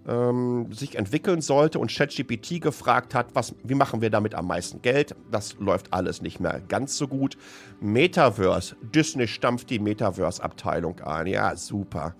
ähm, 0.08 0.72
sich 0.72 0.96
entwickeln 0.96 1.42
sollte 1.42 1.80
und 1.80 1.92
ChatGPT 1.92 2.62
gefragt 2.62 3.14
hat, 3.14 3.36
was, 3.36 3.56
wie 3.64 3.76
machen 3.76 4.02
wir 4.02 4.10
damit 4.10 4.36
am 4.36 4.48
meisten 4.48 4.82
Geld? 4.82 5.16
Das 5.32 5.56
läuft 5.60 5.94
alles 5.94 6.22
nicht 6.22 6.40
mehr 6.40 6.62
ganz 6.68 6.98
so 6.98 7.08
gut. 7.08 7.38
Metaverse, 7.80 8.76
Disney 8.82 9.28
stampft 9.28 9.70
die 9.70 9.80
Metaverse-Abteilung 9.80 11.02
ein. 11.02 11.28
Ja, 11.28 11.56
super. 11.56 12.16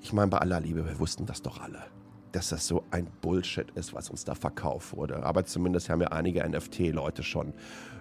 Ich 0.00 0.12
meine, 0.12 0.28
bei 0.28 0.38
aller 0.38 0.60
Liebe, 0.60 0.84
wir 0.86 0.98
wussten 0.98 1.26
das 1.26 1.42
doch 1.42 1.60
alle 1.60 1.97
dass 2.32 2.50
das 2.50 2.66
so 2.66 2.84
ein 2.90 3.06
Bullshit 3.20 3.70
ist, 3.72 3.94
was 3.94 4.10
uns 4.10 4.24
da 4.24 4.34
verkauft 4.34 4.96
wurde. 4.96 5.22
Aber 5.22 5.44
zumindest 5.44 5.88
haben 5.88 6.00
ja 6.00 6.08
einige 6.08 6.48
NFT-Leute 6.48 7.22
schon 7.22 7.52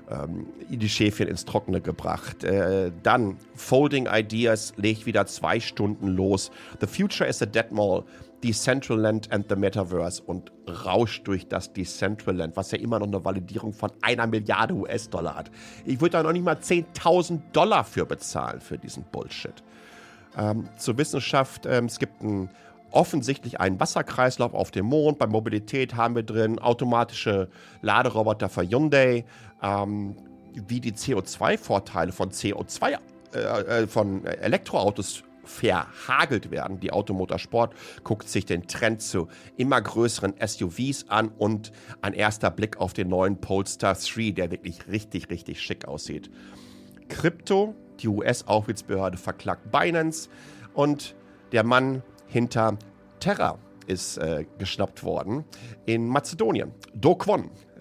ähm, 0.10 0.48
die 0.70 0.90
Schäfchen 0.90 1.28
ins 1.28 1.46
Trockene 1.46 1.82
gebracht. 1.82 2.44
Äh, 2.44 2.92
dann 3.04 3.38
Folding 3.56 4.08
Ideas 4.12 4.74
legt 4.78 5.06
wieder 5.06 5.26
zwei 5.26 5.60
Stunden 5.60 6.08
los. 6.08 6.52
The 6.80 6.88
Future 6.88 7.30
is 7.30 7.42
a 7.42 7.46
Dead 7.46 7.72
Mall. 7.72 8.04
Decentraland 8.44 9.32
and 9.32 9.50
the 9.50 9.56
Metaverse 9.56 10.22
und 10.22 10.52
rauscht 10.86 11.28
durch 11.28 11.48
das 11.48 11.74
Decentraland, 11.74 12.56
was 12.56 12.72
ja 12.72 12.78
immer 12.78 13.00
noch 13.00 13.08
eine 13.08 13.26
Validierung 13.26 13.74
von 13.74 13.92
einer 14.02 14.28
Milliarde 14.28 14.76
US-Dollar 14.76 15.36
hat. 15.36 15.52
Ich 15.86 16.00
würde 16.02 16.12
da 16.12 16.24
noch 16.24 16.34
nicht 16.34 16.46
mal 16.46 16.56
10.000 16.56 17.40
Dollar 17.52 17.84
für 17.84 18.06
bezahlen 18.06 18.62
für 18.62 18.78
diesen 18.78 19.04
Bullshit. 19.12 19.64
Ähm, 20.38 20.70
zur 20.78 20.98
Wissenschaft, 21.00 21.66
ähm, 21.66 21.86
es 21.86 21.98
gibt 21.98 22.22
ein, 22.22 22.50
offensichtlich 22.92 23.60
einen 23.60 23.80
Wasserkreislauf 23.80 24.54
auf 24.54 24.72
dem 24.72 24.88
Mond. 24.88 25.20
Bei 25.20 25.28
Mobilität 25.28 25.96
haben 25.96 26.16
wir 26.16 26.24
drin 26.24 26.60
automatische 26.60 27.50
Laderoboter 27.82 28.50
für 28.50 28.64
Hyundai, 28.64 29.26
ähm, 29.62 30.16
wie 30.54 30.80
die 30.80 30.94
CO2-Vorteile 30.94 32.12
von 32.12 32.32
CO2 32.32 32.98
äh, 33.34 33.40
äh, 33.40 33.88
von 33.88 34.26
Elektroautos 34.26 35.24
verhagelt 35.44 36.52
werden. 36.52 36.80
Die 36.80 36.92
Automotorsport 36.92 37.74
guckt 38.04 38.30
sich 38.30 38.46
den 38.46 38.68
Trend 38.68 39.02
zu 39.02 39.28
immer 39.56 39.82
größeren 39.82 40.34
SUVs 40.46 41.06
an 41.08 41.30
und 41.30 41.72
ein 42.02 42.14
erster 42.14 42.52
Blick 42.52 42.78
auf 42.78 42.94
den 42.94 43.08
neuen 43.10 43.40
Polestar 43.40 43.96
3, 43.96 44.32
der 44.32 44.52
wirklich 44.52 44.88
richtig, 44.88 45.30
richtig 45.30 45.62
schick 45.62 45.88
aussieht. 45.88 46.30
Krypto, 47.08 47.76
die 48.00 48.10
US-Aufsichtsbehörde 48.10 49.18
verklagt 49.18 49.72
Binance 49.72 50.30
und 50.74 51.16
der 51.52 51.64
Mann 51.64 52.04
hinter 52.38 52.78
Terra 53.20 53.58
ist 53.88 54.18
äh, 54.18 54.46
geschnappt 54.60 55.04
worden 55.04 55.44
in 55.88 56.08
Mazedonien. 56.08 56.72
Do 56.94 57.18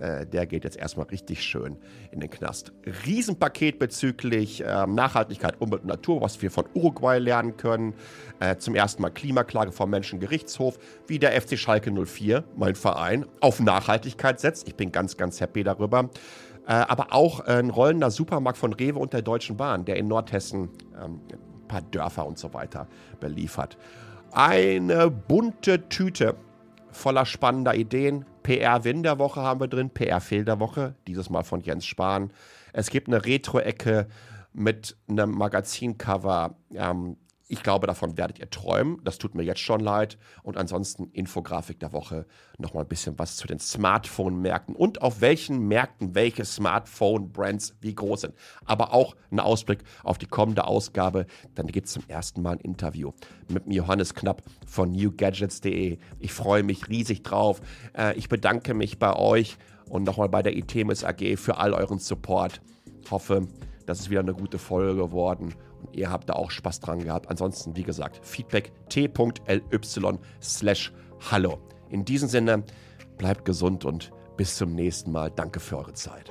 äh, 0.01 0.25
der 0.25 0.47
geht 0.47 0.65
jetzt 0.65 0.79
erstmal 0.79 1.05
richtig 1.09 1.43
schön 1.43 1.77
in 2.11 2.21
den 2.21 2.31
Knast. 2.31 2.73
Riesenpaket 3.05 3.79
bezüglich 3.79 4.65
äh, 4.65 4.87
Nachhaltigkeit, 4.87 5.61
Umwelt 5.61 5.83
und 5.83 5.89
Natur, 5.89 6.23
was 6.23 6.41
wir 6.41 6.51
von 6.51 6.65
Uruguay 6.73 7.19
lernen 7.19 7.59
können. 7.59 7.93
Äh, 8.41 8.57
zum 8.57 8.75
ersten 8.75 9.03
Mal 9.03 9.11
Klimaklage 9.11 9.73
vom 9.73 9.91
Menschengerichtshof, 9.91 10.79
wie 11.07 11.19
der 11.19 11.39
FC 11.39 11.59
Schalke 11.59 11.93
04, 11.93 12.43
mein 12.57 12.77
Verein, 12.77 13.27
auf 13.41 13.61
Nachhaltigkeit 13.61 14.41
setzt. 14.41 14.69
Ich 14.69 14.75
bin 14.75 14.91
ganz, 14.91 15.19
ganz 15.19 15.39
happy 15.43 15.65
darüber. 15.65 16.09
Äh, 16.67 16.73
aber 16.73 17.13
auch 17.13 17.41
ein 17.41 17.69
rollender 17.69 18.11
Supermarkt 18.11 18.57
von 18.57 18.73
Rewe 18.73 19.01
und 19.01 19.13
der 19.13 19.21
Deutschen 19.21 19.59
Bahn, 19.59 19.85
der 19.85 19.97
in 19.97 20.09
Nordhessen 20.09 20.71
ähm, 20.95 21.21
ein 21.31 21.69
paar 21.69 21.83
Dörfer 21.83 22.27
und 22.27 22.39
so 22.39 22.55
weiter 22.55 22.87
beliefert. 23.19 23.77
Eine 24.33 25.11
bunte 25.11 25.89
Tüte 25.89 26.37
voller 26.91 27.27
spannender 27.27 27.75
Ideen. 27.75 28.25
PR-Win 28.43 29.03
der 29.03 29.19
Woche 29.19 29.41
haben 29.41 29.61
wir 29.61 29.69
drin, 29.69 29.91
PR-Fehl 29.91 30.45
der 30.45 30.61
Woche, 30.61 30.95
dieses 31.07 31.31
Mal 31.31 31.43
von 31.43 31.61
Jens 31.61 31.87
Spahn. 31.87 32.33
Es 32.73 32.91
gibt 32.91 33.09
eine 33.09 33.25
Retro-Ecke 33.25 34.07
mit 34.53 34.97
einem 35.09 35.33
Magazincover, 35.33 36.55
ähm, 36.75 37.17
ich 37.49 37.63
glaube, 37.63 37.87
davon 37.87 38.19
werdet 38.19 38.41
ihr 38.41 38.51
träumen. 38.51 39.01
Das 39.05 39.19
tut 39.19 39.37
mir 39.37 39.45
jetzt 39.45 39.61
schon 39.61 39.81
leid. 39.81 40.19
Und 40.43 40.57
ansonsten 40.57 41.11
Infografik 41.13 41.79
der 41.79 41.93
Woche. 41.93 42.27
Nochmal 42.59 42.85
ein 42.85 42.89
bisschen 42.89 43.19
was 43.19 43.37
zu 43.37 43.47
den 43.47 43.61
Smartphone-Märkten 43.61 44.75
und 44.75 45.01
auf 45.01 45.21
welchen 45.21 45.69
Märkten 45.69 46.17
welche 46.17 46.45
Smartphone-Brands 46.45 47.77
wie 47.81 47.95
groß 47.95 48.23
sind. 48.23 48.35
Aber 48.65 48.93
auch 48.93 49.15
ein 49.31 49.39
Ausblick 49.39 49.85
auf 50.03 50.19
die 50.19 50.27
kommende 50.27 50.65
Ausgabe. 50.65 51.27
Dann 51.55 51.69
gibt 51.69 51.87
es 51.87 51.93
zum 51.93 52.03
ersten 52.09 52.43
Mal 52.43 52.53
ein 52.53 52.61
Interview 52.61 53.13
mit 53.49 53.73
Johannes 53.73 54.15
Knapp 54.15 54.43
von 54.67 54.91
newgadgets.de. 54.91 55.99
Ich 56.19 56.33
freue 56.33 56.65
mich 56.65 56.89
riesig 56.89 57.23
drauf. 57.23 57.61
Äh, 57.97 58.17
ich 58.17 58.29
bedanke 58.29 58.75
mich 58.75 58.99
bei 58.99 59.15
euch 59.15 59.57
und 59.89 60.03
nochmal 60.03 60.29
bei 60.29 60.43
der 60.43 60.57
ITEMIS 60.57 61.05
AG 61.05 61.37
für 61.37 61.59
all 61.59 61.75
euren 61.75 62.01
Support. 62.01 62.61
Hoffe, 63.09 63.47
das 63.87 64.01
ist 64.01 64.11
wieder 64.11 64.21
eine 64.21 64.35
gute 64.35 64.59
Folge 64.59 64.97
geworden 64.97 65.55
ihr 65.93 66.11
habt 66.11 66.29
da 66.29 66.35
auch 66.35 66.51
Spaß 66.51 66.81
dran 66.81 67.03
gehabt. 67.03 67.31
Ansonsten, 67.31 67.77
wie 67.77 67.83
gesagt, 67.83 68.21
Feedback 68.25 68.73
t.ly 68.89 70.19
slash 70.41 70.93
hallo. 71.31 71.59
In 71.91 72.05
diesem 72.05 72.29
Sinne, 72.29 72.65
bleibt 73.19 73.45
gesund 73.45 73.85
und 73.85 74.13
bis 74.37 74.57
zum 74.57 74.75
nächsten 74.75 75.13
Mal. 75.13 75.31
Danke 75.31 75.61
für 75.61 75.79
eure 75.79 75.95
Zeit. 75.95 76.31